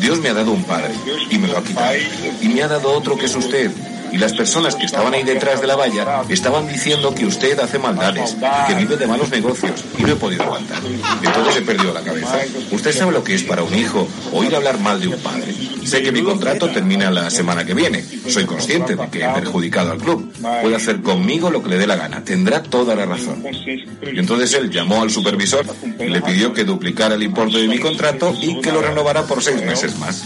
[0.00, 0.94] Dios me ha dado un padre
[1.30, 1.94] y me lo ha quitado.
[2.40, 3.70] Y me ha dado otro que es usted.
[4.16, 7.78] Y las personas que estaban ahí detrás de la valla estaban diciendo que usted hace
[7.78, 8.34] maldades,
[8.66, 10.78] que vive de malos negocios y no he podido aguantar.
[11.22, 12.38] Entonces he perdido la cabeza.
[12.70, 15.54] Usted sabe lo que es para un hijo oír hablar mal de un padre.
[15.84, 18.02] Sé que mi contrato termina la semana que viene.
[18.26, 20.32] Soy consciente de que he perjudicado al club.
[20.62, 22.24] Puede hacer conmigo lo que le dé la gana.
[22.24, 23.44] Tendrá toda la razón.
[23.44, 25.66] Y entonces él llamó al supervisor
[26.00, 29.42] y le pidió que duplicara el importe de mi contrato y que lo renovara por
[29.42, 30.24] seis meses más.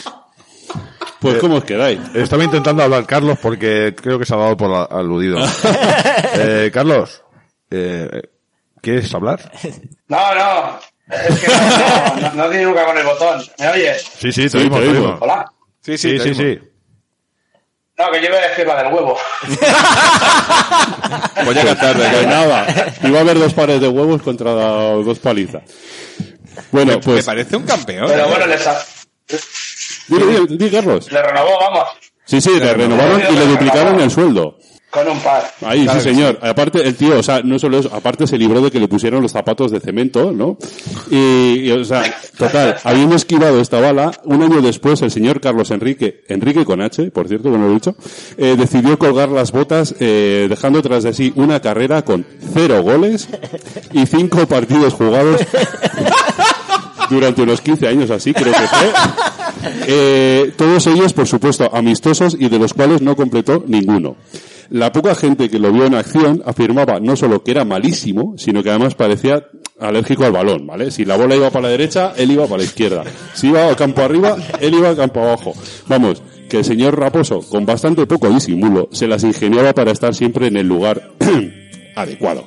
[1.21, 2.01] Pues, ¿cómo os quedáis?
[2.15, 5.39] Estaba intentando hablar Carlos porque creo que se ha dado por aludido.
[6.35, 7.23] eh, Carlos,
[7.71, 8.23] eh,
[8.81, 9.53] ¿quieres hablar?
[10.09, 10.79] No, no.
[11.09, 13.43] Es que no, no, no, no di nunca con el botón.
[13.59, 14.03] ¿Me oyes?
[14.19, 15.19] Sí, sí, te Sí, oímos, te.
[15.21, 15.53] Hola.
[15.83, 16.59] Sí, Sí, sí, sí.
[17.99, 19.17] No, que yo iba a decir la del huevo.
[21.45, 22.67] Pues ya tarde, Pues nada,
[23.03, 25.63] iba a haber dos pares de huevos contra dos palizas.
[26.71, 27.25] Bueno, Me pues...
[27.25, 28.07] parece un campeón.
[28.09, 28.29] Pero ¿eh?
[28.29, 28.79] bueno, les ha-
[30.09, 31.11] Dile, dile, di, Carlos.
[31.11, 31.85] le renovó, vamos,
[32.25, 34.57] Sí, sí, le renovaron y le duplicaron el sueldo.
[34.91, 35.53] con un par.
[35.65, 36.39] Ahí, sí, señor.
[36.43, 39.23] Aparte, el tío, o sea, no solo eso, aparte se libró de que le pusieron
[39.23, 40.57] los zapatos de cemento, ¿no?
[41.11, 42.03] Y, y, o sea,
[42.37, 47.11] total, habiendo esquivado esta bala, un año después el señor Carlos Enrique, Enrique con H,
[47.13, 47.95] por cierto, que no lo he dicho,
[48.37, 53.29] eh, decidió colgar las botas, eh, dejando tras de sí una carrera con cero goles
[53.93, 55.41] y cinco partidos jugados
[57.11, 58.93] durante unos 15 años así, creo que fue.
[59.87, 64.17] Eh, todos ellos, por supuesto, amistosos y de los cuales no completó ninguno.
[64.71, 68.63] La poca gente que lo vio en acción afirmaba no solo que era malísimo, sino
[68.63, 69.45] que además parecía
[69.81, 70.91] alérgico al balón, ¿vale?
[70.93, 73.05] Si la bola iba para la derecha, él iba para la izquierda.
[73.35, 75.55] Si iba al campo arriba, él iba al campo abajo.
[75.89, 80.47] Vamos, que el señor Raposo, con bastante poco disimulo, se las ingeniaba para estar siempre
[80.47, 81.11] en el lugar
[81.97, 82.45] adecuado.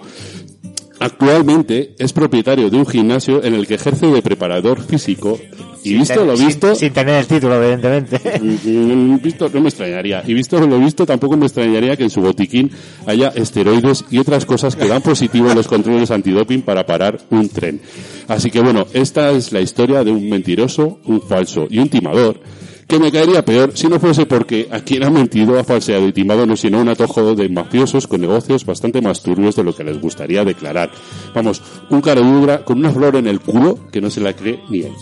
[1.03, 5.37] Actualmente es propietario de un gimnasio en el que ejerce de preparador físico
[5.83, 8.21] y visto lo Sin- visto, Sin, tener el título, evidentemente.
[8.41, 12.21] Mm, visto no me extrañaría y visto lo visto tampoco me extrañaría que en su
[12.21, 12.71] botiquín
[13.05, 17.49] haya esteroides y otras cosas que dan positivo en los controles antidoping para parar un
[17.49, 17.81] tren.
[18.29, 22.39] Así que bueno, esta es la historia de un mentiroso, un falso y un timador
[22.87, 26.13] que me caería peor si no fuese porque a quien ha mentido, ha falseado y
[26.13, 29.83] timado no sino un atojo de mafiosos con negocios bastante más turbios de lo que
[29.83, 30.91] les gustaría declarar.
[31.33, 34.81] Vamos, un caradura con una flor en el culo que no se la cree ni
[34.81, 34.93] él.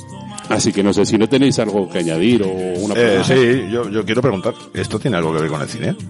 [0.50, 3.24] Así que no sé si no tenéis algo que añadir o una Eh, pregunta.
[3.26, 5.96] sí, yo, yo quiero preguntar, ¿esto tiene algo que ver con el cine?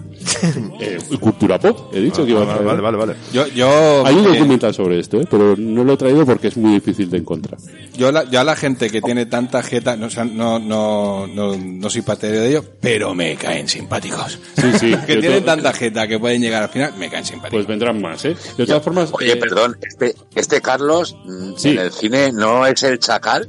[0.80, 2.66] Eh, cultura pop, he dicho que iba a vale, traer.
[2.80, 3.14] vale, vale, vale.
[3.32, 5.26] Yo, yo, Hay un eh, documental sobre esto, ¿eh?
[5.30, 7.58] pero no lo he traído porque es muy difícil de encontrar.
[7.96, 11.26] yo, la, yo a la gente que tiene tanta jeta, no, o sea, no, no,
[11.28, 14.38] no, no soy partidario de ellos, pero me caen simpáticos.
[14.56, 14.94] Sí, sí.
[15.06, 17.58] que tienen tanta jeta que pueden llegar al final, me caen simpáticos.
[17.58, 18.34] Pues vendrán más, ¿eh?
[18.56, 19.10] De todas formas...
[19.12, 21.68] Oye, eh, perdón, este, este Carlos mm, Sí.
[21.70, 23.48] en el cine no es el chacal.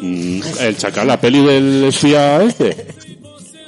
[0.00, 2.95] Mm, el chacal, la peli del espía este.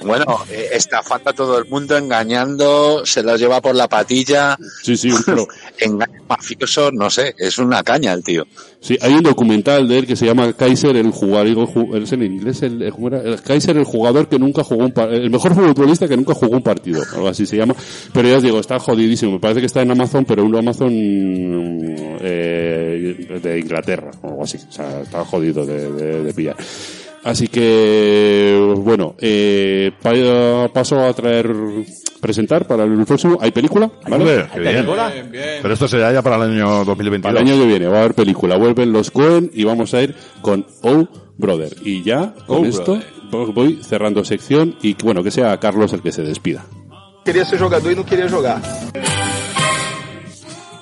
[0.05, 4.97] Bueno, eh, estafando a todo el mundo, engañando, se los lleva por la patilla, Sí,
[4.97, 5.47] sí, un pro.
[5.79, 8.45] engaño mafioso, no sé, es una caña el tío.
[8.81, 11.69] Sí, hay un documental de él que se llama Kaiser, el jugador,
[12.01, 15.53] es en inglés, el, el- Kaiser, el jugador que nunca jugó un par- el mejor
[15.55, 17.75] futbolista que nunca jugó un partido, algo así se llama.
[18.13, 19.33] Pero ya os digo, está jodidísimo.
[19.33, 20.93] Me parece que está en Amazon, pero un Amazon
[22.21, 24.59] eh, de Inglaterra, o algo así.
[24.69, 26.57] O sea, está jodido de, de- de pillar.
[27.25, 31.51] Así que, bueno, eh, pa- paso a traer,
[32.21, 33.37] presentar para el próximo.
[33.41, 33.91] ¿Hay película?
[34.09, 34.17] ¿Vale?
[34.17, 34.87] Hombre, qué bien.
[35.63, 37.33] Pero esto será ya para el año 2022.
[37.33, 38.57] Para el año que viene va a haber película.
[38.57, 41.07] Vuelven los Cohen y vamos a ir con Oh
[41.37, 41.75] Brother.
[41.85, 42.99] Y ya, con Oh, esto,
[43.31, 46.65] voy cerrando sección y bueno, que sea Carlos el que se despida.
[47.25, 48.63] Quería ser jogador y no quería jugar.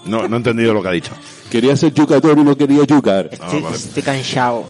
[0.05, 1.13] No, no he entendido lo que ha dicho.
[1.51, 3.31] Quería ser jugador y no quería jugar.
[3.33, 3.77] Ah, Estoy, vale.
[3.77, 4.69] estoy cansado.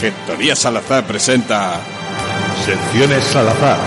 [0.00, 1.80] Gestoría Salazar presenta
[2.64, 3.78] Secciones Salazar.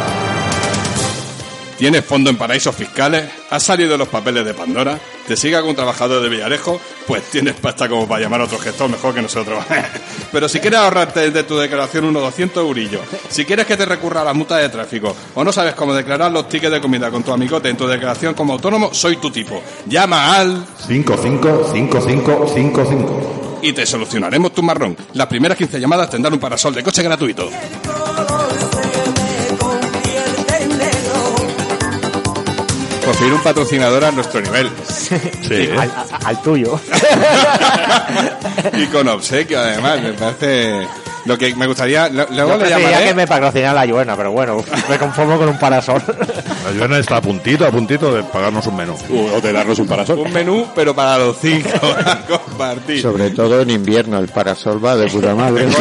[1.77, 3.29] ¿Tienes fondo en paraísos fiscales?
[3.49, 4.99] ¿Has salido de los papeles de Pandora?
[5.27, 6.81] ¿Te sigue algún trabajador de Villarejo?
[7.07, 9.63] Pues tienes pasta como para llamar a otro gestor mejor que nosotros.
[10.31, 14.21] Pero si quieres ahorrarte de tu declaración unos 200 eurillos, si quieres que te recurra
[14.21, 17.23] a la multa de tráfico o no sabes cómo declarar los tickets de comida con
[17.23, 19.61] tu amigote en tu declaración como autónomo, soy tu tipo.
[19.85, 23.48] Llama al 555555.
[23.61, 24.95] Y te solucionaremos tu marrón.
[25.13, 27.49] Las primeras 15 llamadas tendrán un parasol de coche gratuito.
[33.19, 34.69] Fin un patrocinador a nuestro nivel.
[34.87, 36.79] Sí, Al, a- al tuyo.
[38.77, 40.01] y con obsequio, además.
[40.01, 40.87] Me parece.
[41.29, 42.09] Lo que me gustaría.
[42.09, 43.05] lo- Luego le llamaré.
[43.05, 46.01] que me patrocinara la Lluena, pero bueno, me conformo con un parasol.
[46.07, 48.95] La Joana está a puntito, a puntito de pagarnos un menú.
[49.35, 50.17] O de darnos un parasol.
[50.17, 51.69] Un menú, pero para los cinco.
[52.05, 52.99] a compartir.
[53.03, 55.67] Sobre todo en invierno, el parasol va de puta madre.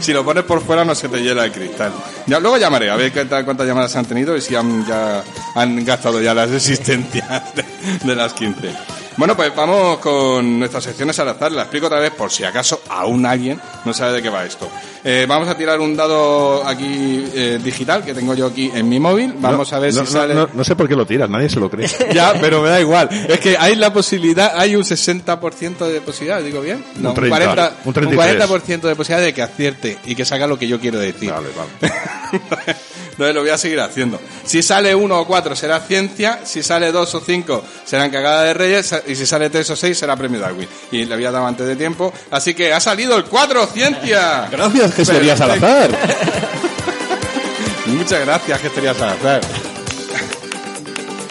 [0.00, 1.90] Si lo pones por fuera no se te hiela el cristal.
[2.26, 5.22] Ya, luego llamaré a ver qué tal, cuántas llamadas han tenido y si han, ya,
[5.54, 7.64] han gastado ya las existencias de,
[8.02, 8.68] de las 15.
[9.16, 11.52] Bueno, pues vamos con nuestras secciones al azar.
[11.52, 14.68] La explico otra vez por si acaso aún alguien no sabe de qué va esto.
[15.04, 18.98] Eh, vamos a tirar un dado aquí eh, digital que tengo yo aquí en mi
[18.98, 19.34] móvil.
[19.38, 20.34] Vamos No, a ver no, si no, sale...
[20.52, 21.88] No, sé por qué lo tiras, nadie se lo cree.
[22.14, 23.08] Ya, pero me da igual.
[23.28, 26.84] Es que hay la posibilidad, hay un 60% de posibilidad, digo bien.
[26.96, 28.48] No, Un 30, 40, un un 33.
[28.48, 31.30] 40% de posibilidad de que acierte y que salga lo que yo quiero decir.
[31.30, 32.74] Vale, vale.
[33.14, 34.20] Entonces lo voy a seguir haciendo.
[34.44, 38.54] Si sale uno o cuatro será ciencia, si sale dos o cinco serán cagada de
[38.54, 40.68] reyes y si sale tres o seis será premio Darwin.
[40.90, 42.12] Y le había dado antes de tiempo.
[42.30, 44.48] Así que ha salido el 4, ciencia.
[44.50, 45.90] Gracias, Gestoría Salazar.
[47.86, 49.40] Muchas gracias, Gestería Salazar.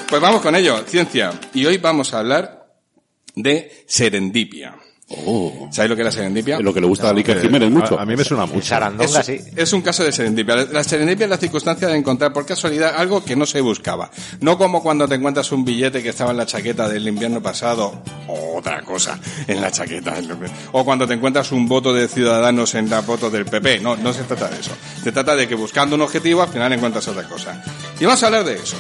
[0.08, 1.32] Pues vamos con ello, ciencia.
[1.54, 2.68] Y hoy vamos a hablar
[3.36, 4.76] de serendipia.
[5.26, 5.68] Oh.
[5.72, 6.60] ¿Sabéis lo que es la serendipia?
[6.60, 7.98] Lo que le gusta a Iker Jiménez mucho.
[7.98, 8.60] A, a mí me suena mucho.
[9.00, 9.40] Es, sí.
[9.56, 10.56] es un caso de serendipia.
[10.56, 14.10] La- La serendipia es la circunstancia de encontrar por casualidad algo que no se buscaba.
[14.42, 18.02] No como cuando te encuentras un billete que estaba en la chaqueta del invierno pasado,
[18.28, 20.16] o otra cosa en la chaqueta.
[20.72, 23.80] O cuando te encuentras un voto de ciudadanos en la voto del PP.
[23.80, 24.72] No, no se trata de eso.
[25.04, 27.64] Se trata de que buscando un objetivo al final encuentras otra cosa.
[28.00, 28.76] Y vamos a hablar de eso.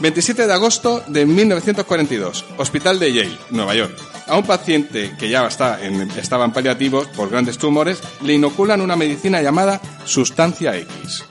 [0.00, 3.92] 27 de agosto de 1942, Hospital de Yale, Nueva York.
[4.26, 5.78] A un paciente que ya estaba
[6.44, 11.24] en paliativos por grandes tumores, le inoculan una medicina llamada sustancia X.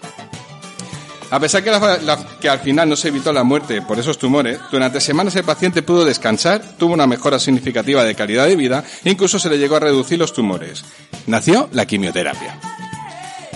[1.32, 4.17] A pesar que, la- la- que al final no se evitó la muerte por esos
[4.17, 8.84] tumores, durante semanas el paciente pudo descansar, tuvo una mejora significativa de calidad de vida
[9.03, 10.84] e incluso se le llegó a reducir los tumores.
[11.28, 12.59] Nació la quimioterapia.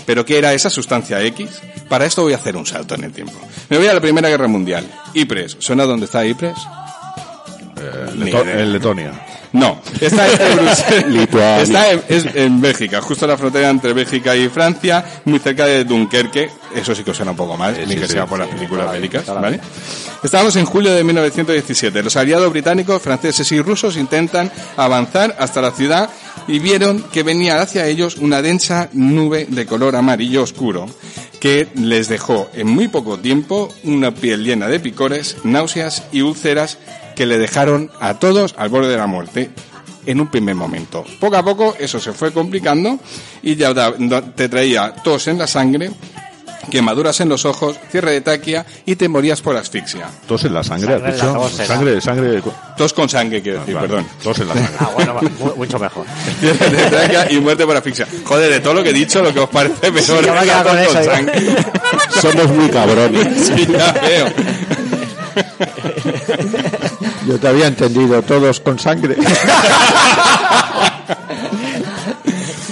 [0.05, 1.49] ¿Pero qué era esa sustancia X?
[1.89, 3.33] Para esto voy a hacer un salto en el tiempo.
[3.69, 4.85] Me voy a la Primera Guerra Mundial.
[5.13, 5.55] Ypres.
[5.59, 6.57] ¿Suena dónde está Ypres?
[8.15, 8.59] Leto- idea.
[8.61, 9.11] en Letonia.
[9.53, 10.37] No, está en.
[11.61, 15.67] Está en, es en Bélgica, justo a la frontera entre Bélgica y Francia, muy cerca
[15.67, 16.49] de Dunkerque.
[16.75, 18.47] Eso sí que os suena un poco más, ni sí, que sí, sea por las
[18.47, 19.59] películas bélicas, ¿vale?
[20.23, 22.01] Estábamos en julio de 1917.
[22.01, 26.09] Los aliados británicos, franceses y rusos intentan avanzar hasta la ciudad
[26.47, 30.87] y vieron que venía hacia ellos una densa nube de color amarillo oscuro
[31.39, 36.77] que les dejó en muy poco tiempo una piel llena de picores, náuseas y úlceras
[37.15, 39.49] que le dejaron a todos al borde de la muerte
[40.05, 41.05] en un primer momento.
[41.19, 42.99] Poco a poco eso se fue complicando
[43.41, 43.73] y ya
[44.35, 45.91] te traía tos en la sangre,
[46.69, 50.07] quemaduras en los ojos, cierre de taquia y te morías por asfixia.
[50.27, 51.39] Tos en la sangre, Sangre has en la dicho.
[51.41, 51.67] tos, será.
[51.67, 52.41] Sangre, sangre.
[52.77, 54.07] Tos con sangre, quiero decir, Vale, perdón.
[54.21, 54.73] Tos en la sangre.
[54.79, 56.05] Ah, bueno, mu- mucho mejor.
[56.39, 58.07] Cierre de tráquea y muerte por asfixia.
[58.25, 60.27] Joder, de todo lo que he dicho, lo que os parece peor yo me es
[60.29, 61.55] he la quedado tos con con eso, sangre.
[62.21, 63.47] Somos muy cabrones.
[63.55, 64.27] Sí, ya veo.
[67.27, 69.15] Yo te había entendido, todos con sangre.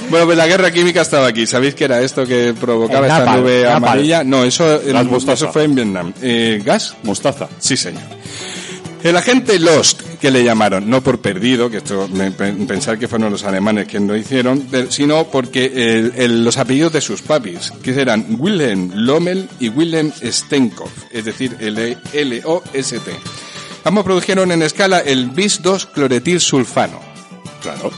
[0.09, 1.47] Bueno, pues la guerra química estaba aquí.
[1.47, 4.23] ¿Sabéis qué era esto que provocaba esta nube amarilla?
[4.25, 5.45] No, eso, Gas mostaza.
[5.45, 6.13] eso fue en Vietnam.
[6.21, 6.95] Eh, ¿Gas?
[7.03, 7.47] Mostaza.
[7.59, 8.03] Sí, señor.
[9.03, 12.07] El agente Lost, que le llamaron, no por perdido, que esto
[12.67, 17.01] pensar que fueron los alemanes quienes lo hicieron, sino porque el- el- los apellidos de
[17.01, 23.11] sus papis, que eran Wilhelm Lommel y Wilhelm Stenkopf, es decir, L- L-O-S-T.
[23.83, 26.99] Ambos produjeron en escala el bis 2 cloretil sulfano.
[27.61, 27.91] Claro.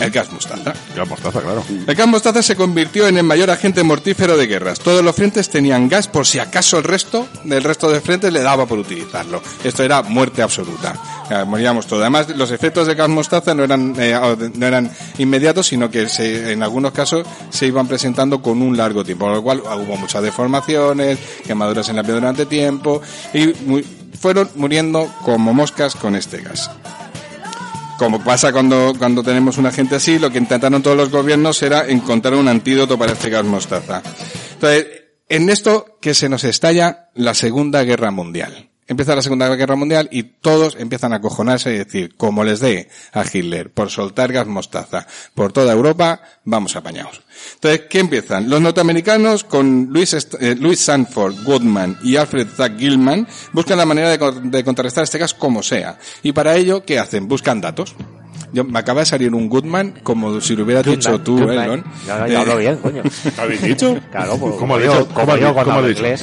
[0.00, 0.74] El gas mostaza.
[0.94, 1.64] Ya mostaza, claro.
[1.86, 4.78] El gas mostaza se convirtió en el mayor agente mortífero de guerras.
[4.78, 8.40] Todos los frentes tenían gas por si acaso el resto del resto de frentes le
[8.42, 9.42] daba por utilizarlo.
[9.64, 10.94] Esto era muerte absoluta.
[11.30, 12.02] Eh, moríamos todos.
[12.02, 16.52] Además, los efectos de gas mostaza no eran, eh, no eran inmediatos, sino que se-
[16.52, 20.22] en algunos casos se iban presentando con un largo tiempo, por lo cual hubo muchas
[20.22, 23.00] deformaciones, quemaduras en la piel durante tiempo
[23.32, 23.80] y mu-
[24.20, 26.70] fueron muriendo como moscas con este gas.
[27.98, 31.86] Como pasa cuando, cuando tenemos un agente así, lo que intentaron todos los gobiernos era
[31.88, 34.02] encontrar un antídoto para este gas mostaza.
[34.54, 34.86] Entonces,
[35.28, 38.69] en esto que se nos estalla la Segunda Guerra Mundial.
[38.90, 42.88] Empieza la Segunda Guerra Mundial y todos empiezan a acojonarse y decir, como les dé
[43.12, 47.22] a Hitler por soltar gas mostaza por toda Europa, vamos apañados.
[47.54, 48.50] Entonces, ¿qué empiezan?
[48.50, 54.10] Los norteamericanos con Louis, eh, Louis Sanford, Goodman y Alfred Zack Gilman buscan la manera
[54.10, 55.96] de, co- de contrarrestar este gas como sea.
[56.24, 57.28] Y para ello, ¿qué hacen?
[57.28, 57.94] Buscan datos.
[58.52, 61.58] Yo, me acaba de salir un Goodman como si lo hubieras dicho tú, Goodman.
[61.64, 61.84] Elon.
[62.08, 63.02] Ya, ya hablo bien, coño.
[63.38, 63.96] ¿Habéis dicho?
[64.10, 65.06] Claro, pues, ¿Cómo ha yo- dicho?
[65.06, 66.16] como ¿Cómo ha yo.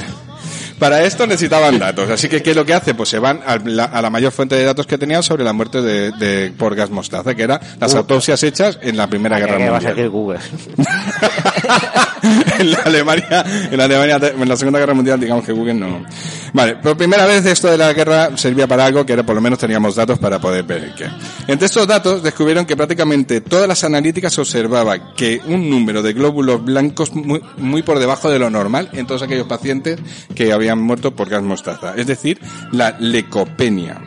[0.80, 2.94] Para esto necesitaban datos, así que ¿qué es lo que hace?
[2.94, 5.54] Pues se van a la, a la mayor fuente de datos que tenían sobre la
[5.54, 9.58] muerte de, de- por gas mostaza, que era las autopsias hechas en la Primera Guerra
[9.58, 9.96] ¿Qué vas a Mundial.
[9.96, 10.40] decir Google?
[12.60, 16.06] en la Alemania, en la Alemania, en la Segunda Guerra Mundial, digamos que Google no.
[16.54, 19.42] Vale, por primera vez esto de la guerra servía para algo que era por lo
[19.42, 21.06] menos teníamos datos para poder ver qué.
[21.48, 26.64] Entre estos datos descubrieron que prácticamente todas las analíticas observaban que un número de glóbulos
[26.64, 30.00] blancos muy, muy por debajo de lo normal en todos aquellos pacientes
[30.36, 32.40] que habían muerto por gas mostaza, es decir,
[32.72, 34.02] la leucopenia.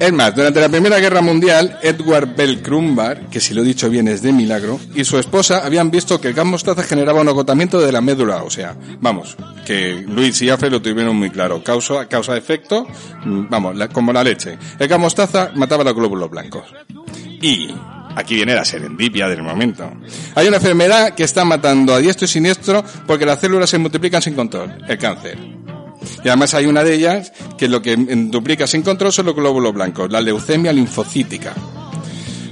[0.00, 3.88] Es más, durante la Primera Guerra Mundial, Edward Bell Crumbar, que si lo he dicho
[3.88, 7.28] bien es de milagro, y su esposa habían visto que el gas mostaza generaba un
[7.28, 8.76] agotamiento de la médula ósea.
[9.00, 11.62] Vamos, que Luis y Alfred lo tuvieron muy claro.
[11.62, 12.86] Causa, causa efecto,
[13.24, 14.58] mm, vamos, la- como la leche.
[14.78, 16.64] El gas mostaza mataba los glóbulos blancos.
[17.40, 17.68] Y
[18.14, 19.90] aquí viene la serendipia del momento.
[20.34, 24.22] Hay una enfermedad que está matando a diestro y siniestro porque las células se multiplican
[24.22, 25.38] sin control, el cáncer.
[26.22, 29.72] Y además hay una de ellas que lo que duplica sin control son los glóbulos
[29.72, 31.52] blancos, la leucemia linfocítica.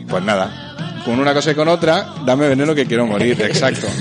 [0.09, 0.72] Pues nada,
[1.05, 3.87] con una cosa y con otra, dame veneno que quiero morir, exacto.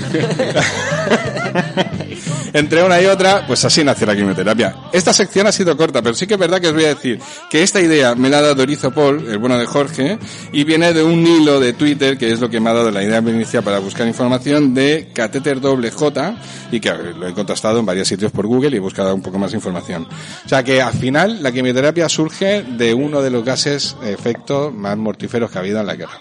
[2.54, 4.76] Entre una y otra, pues así nace la quimioterapia.
[4.92, 7.18] Esta sección ha sido corta, pero sí que es verdad que os voy a decir
[7.50, 10.18] que esta idea me la ha dado Erizo Paul, el bueno de Jorge,
[10.52, 13.02] y viene de un hilo de Twitter, que es lo que me ha dado la
[13.02, 16.36] idea inicial para buscar información de Catéter doble J,
[16.70, 19.38] y que lo he contrastado en varios sitios por Google y he buscado un poco
[19.38, 20.06] más información.
[20.44, 24.96] O sea que al final la quimioterapia surge de uno de los gases efectos más
[24.98, 26.20] mortíferos que ha habido en la guerra.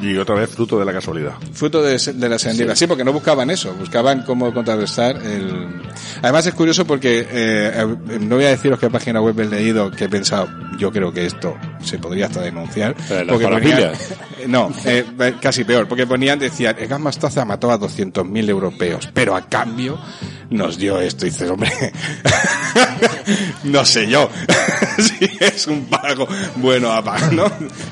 [0.00, 1.34] Y otra vez fruto de la casualidad.
[1.52, 2.76] Fruto de, de la serendipia.
[2.76, 2.86] Sí.
[2.86, 5.82] porque no buscaban eso, buscaban cómo contrarrestar el...
[6.22, 9.90] Además es curioso porque, eh, eh, no voy a deciros qué página web he leído
[9.90, 12.94] que he pensado, yo creo que esto se podría hasta denunciar.
[13.08, 13.92] ¿Pero las porque parafilia?
[14.46, 19.08] no, eh, eh, casi peor, porque ponían, decían, el gas mostaza mató a 200.000 europeos,
[19.12, 19.98] pero a cambio
[20.50, 21.26] nos dio esto.
[21.26, 21.70] Y dices, hombre,
[23.64, 24.30] no sé yo
[24.98, 27.46] si es un pago bueno a pago, ¿no?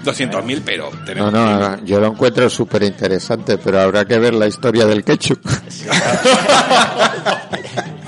[0.05, 4.47] 200.000, pero No, tenemos no, yo lo encuentro súper interesante, pero habrá que ver la
[4.47, 5.41] historia del ketchup.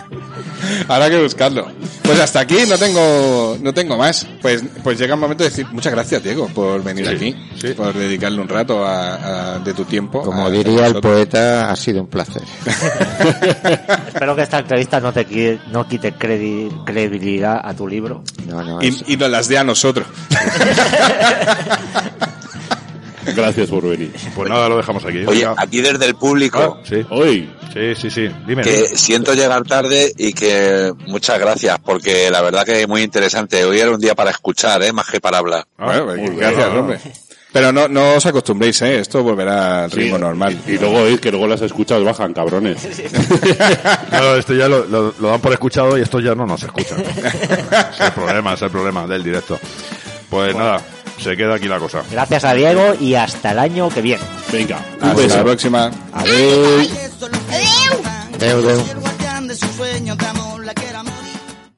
[0.88, 1.66] Habrá que buscarlo.
[2.02, 4.26] Pues hasta aquí no tengo no tengo más.
[4.42, 7.92] Pues pues llega el momento de decir muchas gracias Diego por venir Sí, aquí, por
[7.94, 10.22] dedicarle un rato a, a- de tu tiempo.
[10.22, 12.42] Como a- diría a el poeta, ha sido un placer.
[14.08, 18.22] Espero que esta entrevista no te qui- no quite credi- credibilidad a tu libro.
[18.46, 20.06] No, no, Y, y nos las dé a nosotros.
[23.36, 24.12] Gracias por venir.
[24.34, 25.18] Pues nada, lo dejamos aquí.
[25.26, 25.54] Oye, Venga.
[25.58, 28.28] aquí desde el público, Sí, Hoy, sí, sí, sí.
[28.46, 28.62] Dime.
[28.62, 28.86] que dime.
[28.88, 33.64] siento llegar tarde y que muchas gracias, porque la verdad que es muy interesante.
[33.64, 34.92] Hoy era un día para escuchar, ¿eh?
[34.92, 35.66] más que para hablar.
[35.78, 36.36] Ah, Bueno, bien.
[36.36, 36.98] gracias, hombre.
[37.52, 38.98] Pero no, no os acostumbréis, ¿eh?
[38.98, 40.58] Esto volverá al ritmo Sí, normal.
[40.66, 42.86] Y luego es que luego las escuchas bajan, cabrones.
[44.10, 46.96] Claro, esto ya lo, lo- lo dan por escuchado y esto ya no nos escucha.
[47.92, 49.58] es el problema, es el problema del directo.
[50.28, 50.82] Pues nada,
[51.18, 52.02] se queda aquí la cosa.
[52.10, 54.22] Gracias a Diego y hasta el año que viene.
[54.52, 55.90] Venga, hasta la próxima.
[56.12, 56.90] Adiós.
[57.50, 58.00] Adiós.
[58.38, 58.56] Adiós.
[58.58, 60.35] Adiós.